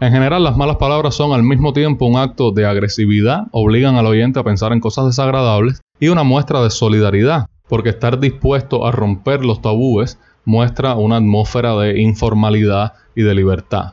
En 0.00 0.12
general, 0.12 0.44
las 0.44 0.56
malas 0.56 0.76
palabras 0.76 1.14
son 1.14 1.32
al 1.32 1.42
mismo 1.42 1.72
tiempo 1.72 2.06
un 2.06 2.16
acto 2.16 2.50
de 2.50 2.66
agresividad, 2.66 3.46
obligan 3.52 3.96
al 3.96 4.06
oyente 4.06 4.38
a 4.38 4.44
pensar 4.44 4.72
en 4.72 4.80
cosas 4.80 5.06
desagradables, 5.06 5.80
y 5.98 6.08
una 6.08 6.22
muestra 6.22 6.62
de 6.62 6.70
solidaridad, 6.70 7.46
porque 7.68 7.90
estar 7.90 8.20
dispuesto 8.20 8.86
a 8.86 8.92
romper 8.92 9.44
los 9.44 9.62
tabúes 9.62 10.18
muestra 10.44 10.96
una 10.96 11.16
atmósfera 11.16 11.74
de 11.76 12.00
informalidad 12.00 12.92
y 13.14 13.22
de 13.22 13.34
libertad. 13.34 13.92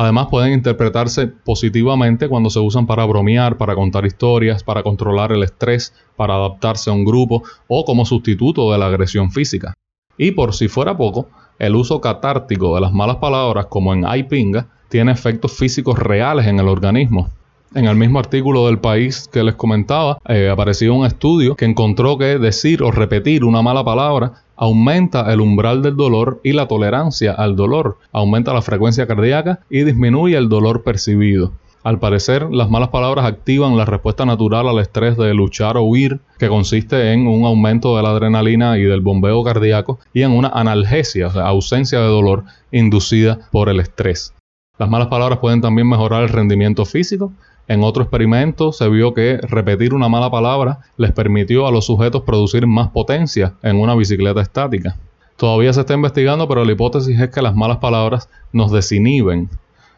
Además 0.00 0.28
pueden 0.30 0.52
interpretarse 0.52 1.26
positivamente 1.26 2.28
cuando 2.28 2.50
se 2.50 2.60
usan 2.60 2.86
para 2.86 3.04
bromear, 3.04 3.56
para 3.56 3.74
contar 3.74 4.06
historias, 4.06 4.62
para 4.62 4.84
controlar 4.84 5.32
el 5.32 5.42
estrés, 5.42 5.92
para 6.14 6.36
adaptarse 6.36 6.88
a 6.88 6.92
un 6.92 7.04
grupo 7.04 7.42
o 7.66 7.84
como 7.84 8.06
sustituto 8.06 8.70
de 8.70 8.78
la 8.78 8.86
agresión 8.86 9.32
física. 9.32 9.74
Y 10.16 10.30
por 10.30 10.54
si 10.54 10.68
fuera 10.68 10.96
poco, 10.96 11.30
el 11.58 11.74
uso 11.74 12.00
catártico 12.00 12.76
de 12.76 12.80
las 12.80 12.92
malas 12.92 13.16
palabras 13.16 13.66
como 13.66 13.92
en 13.92 14.04
pinga 14.28 14.68
tiene 14.88 15.10
efectos 15.10 15.52
físicos 15.54 15.98
reales 15.98 16.46
en 16.46 16.60
el 16.60 16.68
organismo. 16.68 17.30
En 17.74 17.84
el 17.84 17.96
mismo 17.96 18.18
artículo 18.18 18.66
del 18.66 18.78
país 18.78 19.28
que 19.30 19.42
les 19.42 19.54
comentaba, 19.54 20.18
eh, 20.26 20.48
apareció 20.48 20.94
un 20.94 21.04
estudio 21.04 21.54
que 21.54 21.66
encontró 21.66 22.16
que 22.16 22.38
decir 22.38 22.82
o 22.82 22.90
repetir 22.90 23.44
una 23.44 23.60
mala 23.60 23.84
palabra 23.84 24.32
aumenta 24.56 25.32
el 25.32 25.40
umbral 25.40 25.82
del 25.82 25.96
dolor 25.96 26.40
y 26.42 26.52
la 26.52 26.66
tolerancia 26.66 27.32
al 27.32 27.56
dolor, 27.56 27.98
aumenta 28.10 28.54
la 28.54 28.62
frecuencia 28.62 29.06
cardíaca 29.06 29.60
y 29.70 29.84
disminuye 29.84 30.36
el 30.36 30.48
dolor 30.48 30.82
percibido. 30.82 31.52
Al 31.84 32.00
parecer, 32.00 32.48
las 32.50 32.68
malas 32.68 32.88
palabras 32.88 33.24
activan 33.24 33.76
la 33.76 33.84
respuesta 33.84 34.26
natural 34.26 34.66
al 34.68 34.80
estrés 34.80 35.16
de 35.16 35.32
luchar 35.32 35.76
o 35.76 35.82
huir, 35.82 36.20
que 36.38 36.48
consiste 36.48 37.12
en 37.12 37.28
un 37.28 37.44
aumento 37.44 37.96
de 37.96 38.02
la 38.02 38.10
adrenalina 38.10 38.78
y 38.78 38.82
del 38.82 39.00
bombeo 39.00 39.44
cardíaco, 39.44 40.00
y 40.12 40.22
en 40.22 40.32
una 40.32 40.48
analgesia, 40.48 41.28
o 41.28 41.30
sea, 41.30 41.46
ausencia 41.46 42.00
de 42.00 42.08
dolor 42.08 42.44
inducida 42.72 43.38
por 43.52 43.68
el 43.68 43.78
estrés. 43.78 44.34
Las 44.78 44.90
malas 44.90 45.08
palabras 45.08 45.38
pueden 45.38 45.60
también 45.60 45.88
mejorar 45.88 46.24
el 46.24 46.28
rendimiento 46.28 46.84
físico, 46.84 47.32
en 47.68 47.84
otro 47.84 48.02
experimento 48.02 48.72
se 48.72 48.88
vio 48.88 49.12
que 49.12 49.36
repetir 49.36 49.92
una 49.92 50.08
mala 50.08 50.30
palabra 50.30 50.80
les 50.96 51.12
permitió 51.12 51.66
a 51.66 51.70
los 51.70 51.84
sujetos 51.84 52.22
producir 52.22 52.66
más 52.66 52.88
potencia 52.88 53.54
en 53.62 53.76
una 53.76 53.94
bicicleta 53.94 54.40
estática. 54.40 54.96
Todavía 55.36 55.72
se 55.72 55.80
está 55.80 55.94
investigando, 55.94 56.48
pero 56.48 56.64
la 56.64 56.72
hipótesis 56.72 57.20
es 57.20 57.28
que 57.30 57.42
las 57.42 57.54
malas 57.54 57.76
palabras 57.76 58.28
nos 58.52 58.72
desinhiben. 58.72 59.50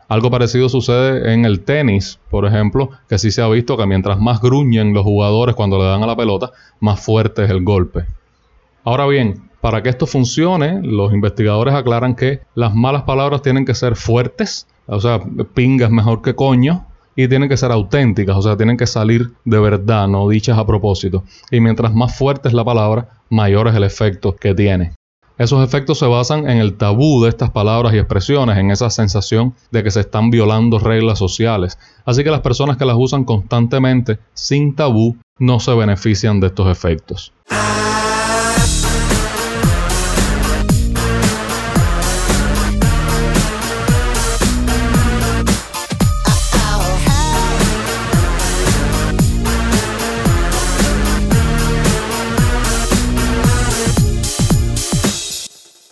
Algo 0.08 0.30
parecido 0.30 0.68
sucede 0.68 1.32
en 1.32 1.44
el 1.44 1.60
tenis, 1.60 2.18
por 2.28 2.44
ejemplo, 2.44 2.90
que 3.08 3.18
sí 3.18 3.30
se 3.30 3.40
ha 3.40 3.48
visto 3.48 3.76
que 3.76 3.86
mientras 3.86 4.18
más 4.18 4.40
gruñen 4.40 4.92
los 4.92 5.04
jugadores 5.04 5.54
cuando 5.54 5.78
le 5.78 5.84
dan 5.84 6.02
a 6.02 6.06
la 6.08 6.16
pelota, 6.16 6.50
más 6.80 7.00
fuerte 7.00 7.44
es 7.44 7.50
el 7.50 7.62
golpe. 7.62 8.04
Ahora 8.82 9.06
bien, 9.06 9.48
para 9.60 9.82
que 9.82 9.88
esto 9.88 10.06
funcione, 10.06 10.82
los 10.82 11.12
investigadores 11.12 11.74
aclaran 11.74 12.16
que 12.16 12.40
las 12.56 12.74
malas 12.74 13.02
palabras 13.02 13.42
tienen 13.42 13.64
que 13.64 13.74
ser 13.74 13.94
fuertes, 13.94 14.66
o 14.86 15.00
sea, 15.00 15.20
pinga 15.54 15.86
es 15.86 15.92
mejor 15.92 16.22
que 16.22 16.34
coño, 16.34 16.86
y 17.24 17.28
tienen 17.28 17.50
que 17.50 17.56
ser 17.58 17.70
auténticas, 17.70 18.34
o 18.36 18.42
sea, 18.42 18.56
tienen 18.56 18.78
que 18.78 18.86
salir 18.86 19.32
de 19.44 19.58
verdad, 19.58 20.08
no 20.08 20.26
dichas 20.28 20.56
a 20.56 20.66
propósito. 20.66 21.24
Y 21.50 21.60
mientras 21.60 21.94
más 21.94 22.16
fuerte 22.16 22.48
es 22.48 22.54
la 22.54 22.64
palabra, 22.64 23.08
mayor 23.28 23.68
es 23.68 23.74
el 23.74 23.84
efecto 23.84 24.34
que 24.34 24.54
tiene. 24.54 24.92
Esos 25.36 25.62
efectos 25.62 25.98
se 25.98 26.06
basan 26.06 26.48
en 26.48 26.58
el 26.58 26.78
tabú 26.78 27.22
de 27.22 27.28
estas 27.28 27.50
palabras 27.50 27.92
y 27.92 27.98
expresiones, 27.98 28.56
en 28.56 28.70
esa 28.70 28.88
sensación 28.88 29.54
de 29.70 29.82
que 29.82 29.90
se 29.90 30.00
están 30.00 30.30
violando 30.30 30.78
reglas 30.78 31.18
sociales. 31.18 31.78
Así 32.06 32.24
que 32.24 32.30
las 32.30 32.40
personas 32.40 32.78
que 32.78 32.86
las 32.86 32.96
usan 32.98 33.24
constantemente 33.24 34.18
sin 34.32 34.74
tabú 34.74 35.16
no 35.38 35.60
se 35.60 35.74
benefician 35.74 36.40
de 36.40 36.46
estos 36.46 36.68
efectos. 36.68 37.34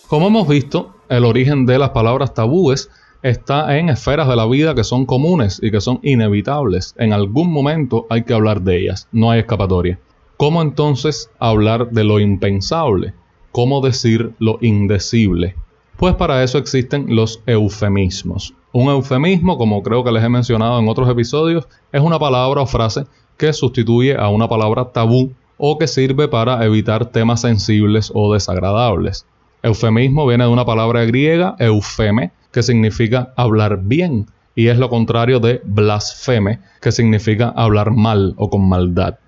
Como 0.09 0.25
hemos 0.25 0.47
visto, 0.47 0.95
el 1.07 1.23
origen 1.23 1.67
de 1.67 1.77
las 1.77 1.91
palabras 1.91 2.33
tabúes 2.33 2.89
está 3.21 3.77
en 3.77 3.89
esferas 3.89 4.27
de 4.27 4.35
la 4.35 4.47
vida 4.47 4.73
que 4.73 4.83
son 4.83 5.05
comunes 5.05 5.59
y 5.61 5.69
que 5.69 5.81
son 5.81 5.99
inevitables. 6.01 6.95
En 6.97 7.13
algún 7.13 7.51
momento 7.51 8.07
hay 8.09 8.23
que 8.23 8.33
hablar 8.33 8.63
de 8.63 8.79
ellas, 8.81 9.07
no 9.11 9.29
hay 9.29 9.41
escapatoria. 9.41 9.99
¿Cómo 10.35 10.63
entonces 10.63 11.29
hablar 11.37 11.91
de 11.91 12.03
lo 12.03 12.19
impensable? 12.19 13.13
¿Cómo 13.51 13.81
decir 13.81 14.33
lo 14.39 14.57
indecible? 14.61 15.55
Pues 15.97 16.15
para 16.15 16.43
eso 16.43 16.57
existen 16.57 17.15
los 17.15 17.43
eufemismos. 17.45 18.55
Un 18.71 18.89
eufemismo, 18.89 19.59
como 19.59 19.83
creo 19.83 20.03
que 20.03 20.11
les 20.11 20.23
he 20.23 20.29
mencionado 20.29 20.79
en 20.79 20.89
otros 20.89 21.07
episodios, 21.07 21.67
es 21.91 22.01
una 22.01 22.17
palabra 22.17 22.61
o 22.61 22.65
frase 22.65 23.05
que 23.37 23.53
sustituye 23.53 24.15
a 24.17 24.29
una 24.29 24.47
palabra 24.47 24.85
tabú 24.91 25.33
o 25.59 25.77
que 25.77 25.85
sirve 25.85 26.27
para 26.27 26.65
evitar 26.65 27.05
temas 27.11 27.41
sensibles 27.41 28.11
o 28.15 28.33
desagradables. 28.33 29.27
Eufemismo 29.61 30.25
viene 30.25 30.45
de 30.45 30.49
una 30.49 30.65
palabra 30.65 31.03
griega, 31.05 31.55
eufeme, 31.59 32.31
que 32.51 32.63
significa 32.63 33.33
hablar 33.35 33.79
bien, 33.83 34.27
y 34.55 34.67
es 34.67 34.77
lo 34.77 34.89
contrario 34.89 35.39
de 35.39 35.61
blasfeme, 35.63 36.59
que 36.81 36.91
significa 36.91 37.49
hablar 37.49 37.91
mal 37.91 38.33
o 38.37 38.49
con 38.49 38.67
maldad. 38.67 39.19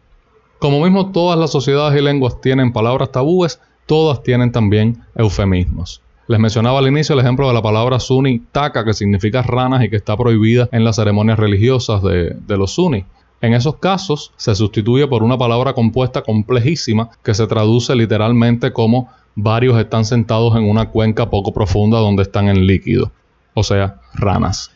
Como 0.59 0.81
mismo 0.81 1.11
todas 1.11 1.39
las 1.39 1.51
sociedades 1.51 1.99
y 1.99 2.03
lenguas 2.03 2.39
tienen 2.39 2.71
palabras 2.71 3.11
tabúes, 3.11 3.59
todas 3.85 4.23
tienen 4.23 4.51
también 4.51 5.03
eufemismos. 5.15 6.01
Les 6.27 6.39
mencionaba 6.39 6.79
al 6.79 6.87
inicio 6.87 7.13
el 7.13 7.19
ejemplo 7.19 7.47
de 7.47 7.53
la 7.53 7.61
palabra 7.61 7.99
sunni 7.99 8.39
taka, 8.51 8.85
que 8.85 8.93
significa 8.93 9.41
ranas 9.41 9.83
y 9.83 9.89
que 9.89 9.97
está 9.97 10.15
prohibida 10.15 10.69
en 10.71 10.83
las 10.83 10.95
ceremonias 10.95 11.37
religiosas 11.37 12.01
de, 12.03 12.57
los 12.57 12.71
sunni. 12.71 13.05
En 13.41 13.53
esos 13.53 13.77
casos 13.77 14.31
se 14.37 14.55
sustituye 14.55 15.07
por 15.07 15.23
una 15.23 15.37
palabra 15.37 15.73
compuesta 15.73 16.21
complejísima 16.21 17.09
que 17.23 17.33
se 17.33 17.47
traduce 17.47 17.95
literalmente 17.95 18.71
como 18.71 19.09
varios 19.35 19.79
están 19.79 20.05
sentados 20.05 20.55
en 20.55 20.63
una 20.63 20.89
cuenca 20.89 21.29
poco 21.29 21.53
profunda 21.53 21.99
donde 21.99 22.23
están 22.23 22.47
en 22.47 22.65
líquido, 22.65 23.11
o 23.53 23.63
sea, 23.63 23.99
ranas. 24.13 24.71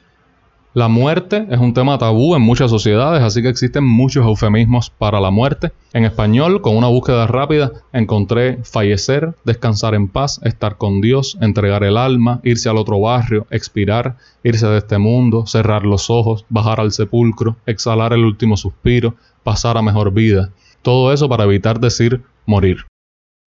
La 0.75 0.89
muerte 0.89 1.47
es 1.49 1.57
un 1.57 1.73
tema 1.73 1.97
tabú 1.97 2.35
en 2.35 2.41
muchas 2.41 2.69
sociedades, 2.69 3.23
así 3.23 3.41
que 3.41 3.47
existen 3.47 3.85
muchos 3.85 4.25
eufemismos 4.25 4.89
para 4.89 5.21
la 5.21 5.31
muerte. 5.31 5.71
En 5.93 6.03
español, 6.03 6.61
con 6.61 6.75
una 6.75 6.87
búsqueda 6.87 7.27
rápida, 7.27 7.71
encontré 7.93 8.57
fallecer, 8.61 9.35
descansar 9.45 9.95
en 9.95 10.09
paz, 10.09 10.41
estar 10.43 10.75
con 10.75 10.99
Dios, 10.99 11.37
entregar 11.39 11.85
el 11.85 11.95
alma, 11.95 12.41
irse 12.43 12.67
al 12.67 12.75
otro 12.75 12.99
barrio, 12.99 13.47
expirar, 13.51 14.17
irse 14.43 14.67
de 14.67 14.79
este 14.79 14.97
mundo, 14.97 15.45
cerrar 15.45 15.85
los 15.85 16.09
ojos, 16.09 16.45
bajar 16.49 16.81
al 16.81 16.91
sepulcro, 16.91 17.55
exhalar 17.65 18.11
el 18.11 18.25
último 18.25 18.57
suspiro, 18.57 19.15
pasar 19.43 19.77
a 19.77 19.81
mejor 19.81 20.11
vida. 20.11 20.49
Todo 20.81 21.13
eso 21.13 21.29
para 21.29 21.45
evitar 21.45 21.79
decir 21.79 22.21
morir. 22.45 22.85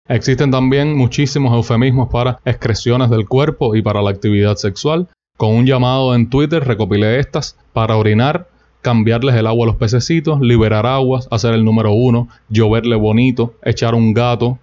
Existen 0.09 0.53
también 0.53 0.97
muchísimos 0.97 1.53
eufemismos 1.53 2.09
para 2.09 2.39
excreciones 2.45 3.11
del 3.11 3.27
cuerpo 3.27 3.75
y 3.75 3.83
para 3.83 4.03
la 4.03 4.11
actividad 4.11 4.55
sexual. 4.55 5.09
Con 5.37 5.55
un 5.55 5.67
llamado 5.67 6.15
en 6.15 6.31
Twitter 6.31 6.63
recopilé 6.65 7.19
estas 7.19 7.59
para 7.73 7.97
orinar, 7.97 8.49
cambiarles 8.83 9.35
el 9.35 9.49
agua 9.49 9.65
a 9.65 9.67
los 9.67 9.77
pececitos, 9.77 10.41
liberar 10.41 10.87
aguas, 10.87 11.27
hacer 11.33 11.55
el 11.55 11.65
número 11.65 11.93
uno, 11.93 12.29
lloverle 12.49 12.95
bonito, 12.95 13.55
echar 13.65 13.97
un 13.97 14.15
gato, 14.15 14.61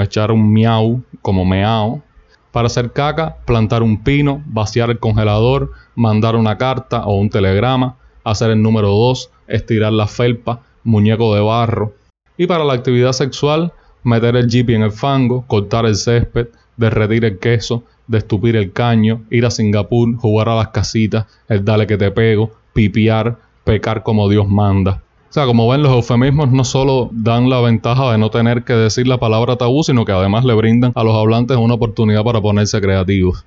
echar 0.00 0.32
un 0.32 0.50
miau, 0.50 1.02
como 1.20 1.44
meao. 1.44 2.02
Para 2.50 2.66
hacer 2.66 2.90
caca, 2.92 3.36
plantar 3.44 3.82
un 3.82 4.02
pino, 4.02 4.42
vaciar 4.46 4.88
el 4.90 4.98
congelador, 4.98 5.72
mandar 5.94 6.36
una 6.36 6.56
carta 6.56 7.04
o 7.04 7.16
un 7.16 7.28
telegrama, 7.28 7.96
hacer 8.24 8.50
el 8.50 8.62
número 8.62 8.88
dos, 8.88 9.30
estirar 9.46 9.92
la 9.92 10.06
felpa, 10.06 10.62
muñeco 10.82 11.34
de 11.34 11.42
barro. 11.42 11.92
Y 12.38 12.46
para 12.46 12.64
la 12.64 12.72
actividad 12.72 13.12
sexual, 13.12 13.74
meter 14.02 14.36
el 14.36 14.48
jeep 14.48 14.70
en 14.70 14.82
el 14.82 14.92
fango, 14.92 15.44
cortar 15.46 15.86
el 15.86 15.96
césped, 15.96 16.48
derretir 16.76 17.24
el 17.24 17.38
queso, 17.38 17.84
destupir 18.06 18.56
el 18.56 18.72
caño, 18.72 19.22
ir 19.30 19.46
a 19.46 19.50
Singapur, 19.50 20.16
jugar 20.16 20.48
a 20.48 20.56
las 20.56 20.68
casitas, 20.68 21.26
el 21.48 21.64
dale 21.64 21.86
que 21.86 21.96
te 21.96 22.10
pego, 22.10 22.50
pipiar, 22.72 23.38
pecar 23.64 24.02
como 24.02 24.28
Dios 24.28 24.48
manda. 24.48 25.02
O 25.30 25.32
sea, 25.32 25.46
como 25.46 25.68
ven, 25.68 25.82
los 25.82 25.92
eufemismos 25.92 26.50
no 26.50 26.64
solo 26.64 27.08
dan 27.12 27.48
la 27.48 27.60
ventaja 27.60 28.10
de 28.10 28.18
no 28.18 28.30
tener 28.30 28.64
que 28.64 28.72
decir 28.72 29.06
la 29.06 29.18
palabra 29.18 29.54
tabú, 29.54 29.84
sino 29.84 30.04
que 30.04 30.10
además 30.10 30.44
le 30.44 30.54
brindan 30.54 30.90
a 30.96 31.04
los 31.04 31.14
hablantes 31.14 31.56
una 31.56 31.74
oportunidad 31.74 32.24
para 32.24 32.40
ponerse 32.40 32.80
creativos. 32.80 33.44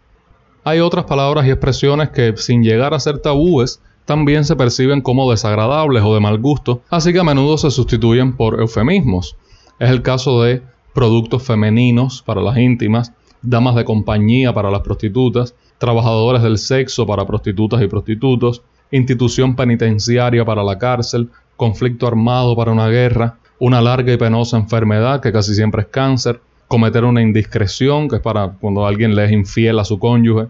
Hay 0.63 0.79
otras 0.79 1.03
palabras 1.03 1.45
y 1.45 1.49
expresiones 1.49 2.09
que, 2.11 2.37
sin 2.37 2.63
llegar 2.63 2.93
a 2.93 3.01
ser 3.01 3.19
tabúes, 3.19 3.81
también 4.05 4.45
se 4.45 4.55
perciben 4.55 5.01
como 5.01 5.29
desagradables 5.29 6.03
o 6.03 6.13
de 6.13 6.21
mal 6.21 6.37
gusto, 6.37 6.81
así 6.89 7.11
que 7.11 7.19
a 7.19 7.25
menudo 7.25 7.57
se 7.57 7.69
sustituyen 7.69 8.37
por 8.37 8.61
eufemismos. 8.61 9.35
Es 9.83 9.89
el 9.89 10.01
caso 10.01 10.41
de 10.41 10.61
productos 10.93 11.43
femeninos 11.43 12.21
para 12.21 12.39
las 12.39 12.57
íntimas, 12.57 13.11
damas 13.41 13.75
de 13.75 13.83
compañía 13.83 14.53
para 14.53 14.71
las 14.71 14.79
prostitutas, 14.79 15.55
trabajadores 15.77 16.41
del 16.41 16.57
sexo 16.57 17.05
para 17.05 17.27
prostitutas 17.27 17.81
y 17.81 17.87
prostitutos, 17.87 18.61
institución 18.91 19.57
penitenciaria 19.57 20.45
para 20.45 20.63
la 20.63 20.77
cárcel, 20.77 21.29
conflicto 21.57 22.07
armado 22.07 22.55
para 22.55 22.71
una 22.71 22.87
guerra, 22.87 23.39
una 23.59 23.81
larga 23.81 24.13
y 24.13 24.15
penosa 24.15 24.55
enfermedad 24.55 25.19
que 25.19 25.33
casi 25.33 25.53
siempre 25.53 25.81
es 25.81 25.87
cáncer, 25.89 26.39
cometer 26.69 27.03
una 27.03 27.21
indiscreción, 27.21 28.07
que 28.07 28.15
es 28.15 28.21
para 28.21 28.53
cuando 28.53 28.87
alguien 28.87 29.13
le 29.13 29.25
es 29.25 29.33
infiel 29.33 29.79
a 29.79 29.83
su 29.83 29.99
cónyuge. 29.99 30.47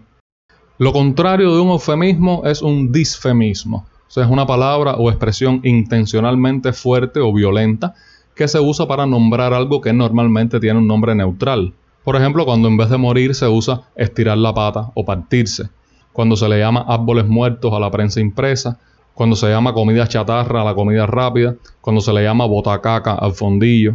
Lo 0.78 0.92
contrario 0.92 1.52
de 1.52 1.60
un 1.60 1.70
eufemismo 1.70 2.42
es 2.44 2.62
un 2.62 2.92
disfemismo, 2.92 3.84
es 4.08 4.28
una 4.28 4.46
palabra 4.46 4.94
o 4.94 5.10
expresión 5.10 5.60
intencionalmente 5.64 6.72
fuerte 6.72 7.18
o 7.18 7.32
violenta 7.32 7.94
que 8.34 8.48
se 8.48 8.60
usa 8.60 8.86
para 8.86 9.06
nombrar 9.06 9.54
algo 9.54 9.80
que 9.80 9.92
normalmente 9.92 10.60
tiene 10.60 10.78
un 10.78 10.86
nombre 10.86 11.14
neutral. 11.14 11.72
Por 12.04 12.16
ejemplo, 12.16 12.44
cuando 12.44 12.68
en 12.68 12.76
vez 12.76 12.90
de 12.90 12.98
morir 12.98 13.34
se 13.34 13.48
usa 13.48 13.82
estirar 13.96 14.38
la 14.38 14.52
pata 14.52 14.90
o 14.94 15.04
partirse. 15.04 15.68
Cuando 16.12 16.36
se 16.36 16.48
le 16.48 16.58
llama 16.58 16.84
árboles 16.86 17.26
muertos 17.26 17.72
a 17.72 17.80
la 17.80 17.90
prensa 17.90 18.20
impresa. 18.20 18.78
Cuando 19.14 19.36
se 19.36 19.48
llama 19.48 19.72
comida 19.72 20.06
chatarra 20.06 20.62
a 20.62 20.64
la 20.64 20.74
comida 20.74 21.06
rápida. 21.06 21.54
Cuando 21.80 22.00
se 22.00 22.12
le 22.12 22.22
llama 22.22 22.46
botacaca 22.46 23.14
al 23.14 23.32
fondillo. 23.32 23.94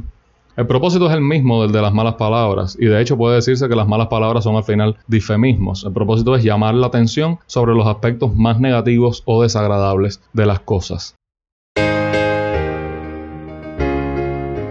El 0.60 0.68
propósito 0.68 1.08
es 1.08 1.14
el 1.14 1.22
mismo 1.22 1.62
del 1.62 1.72
de 1.72 1.82
las 1.82 1.94
malas 1.94 2.16
palabras, 2.16 2.76
y 2.78 2.88
de 2.88 3.00
hecho 3.00 3.16
puede 3.16 3.36
decirse 3.36 3.70
que 3.70 3.78
las 3.78 3.88
malas 3.88 4.08
palabras 4.08 4.44
son 4.44 4.58
al 4.58 4.66
final 4.66 4.98
difemismos. 5.08 5.86
El 5.86 5.94
propósito 5.94 6.36
es 6.36 6.44
llamar 6.44 6.74
la 6.74 6.88
atención 6.88 7.40
sobre 7.46 7.74
los 7.74 7.88
aspectos 7.88 8.36
más 8.36 8.60
negativos 8.60 9.24
o 9.24 9.42
desagradables 9.42 10.20
de 10.34 10.46
las 10.46 10.60
cosas. 10.60 11.16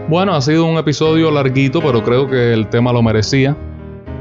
Bueno, 0.09 0.35
ha 0.35 0.40
sido 0.40 0.64
un 0.64 0.79
episodio 0.79 1.31
larguito, 1.31 1.83
pero 1.83 2.03
creo 2.03 2.31
que 2.31 2.55
el 2.55 2.71
tema 2.71 2.94
lo 2.94 3.03
merecía. 3.03 3.55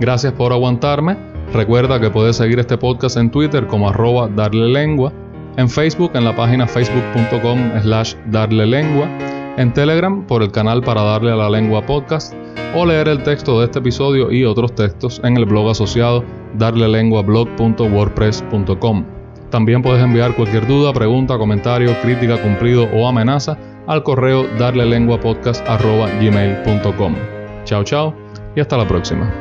Gracias 0.01 0.33
por 0.33 0.51
aguantarme. 0.51 1.15
Recuerda 1.53 2.01
que 2.01 2.09
puedes 2.09 2.35
seguir 2.35 2.59
este 2.59 2.77
podcast 2.77 3.15
en 3.15 3.31
Twitter 3.31 3.67
como 3.67 3.87
arroba 3.87 4.27
darle 4.27 4.67
lengua, 4.67 5.13
en 5.55 5.69
Facebook 5.69 6.11
en 6.13 6.25
la 6.25 6.35
página 6.35 6.67
facebook.com 6.67 7.71
slash 7.81 8.15
darle 8.25 8.65
lengua, 8.65 9.07
en 9.55 9.71
Telegram 9.71 10.27
por 10.27 10.43
el 10.43 10.51
canal 10.51 10.81
para 10.81 11.03
darle 11.03 11.31
a 11.31 11.37
la 11.37 11.49
lengua 11.49 11.85
podcast 11.85 12.33
o 12.75 12.85
leer 12.85 13.07
el 13.07 13.23
texto 13.23 13.57
de 13.59 13.65
este 13.67 13.79
episodio 13.79 14.29
y 14.29 14.43
otros 14.43 14.75
textos 14.75 15.21
en 15.23 15.37
el 15.37 15.45
blog 15.45 15.69
asociado 15.69 16.25
darlelenguablog.wordpress.com. 16.57 19.16
También 19.49 19.81
puedes 19.81 20.03
enviar 20.03 20.35
cualquier 20.35 20.67
duda, 20.67 20.91
pregunta, 20.93 21.37
comentario, 21.37 21.95
crítica, 22.01 22.41
cumplido 22.41 22.89
o 22.93 23.07
amenaza 23.07 23.57
al 23.87 24.03
correo 24.03 24.45
darlelenguapodcast.gmail.com. 24.57 27.15
Chao, 27.63 27.83
chao 27.83 28.13
y 28.55 28.59
hasta 28.59 28.77
la 28.77 28.87
próxima. 28.87 29.33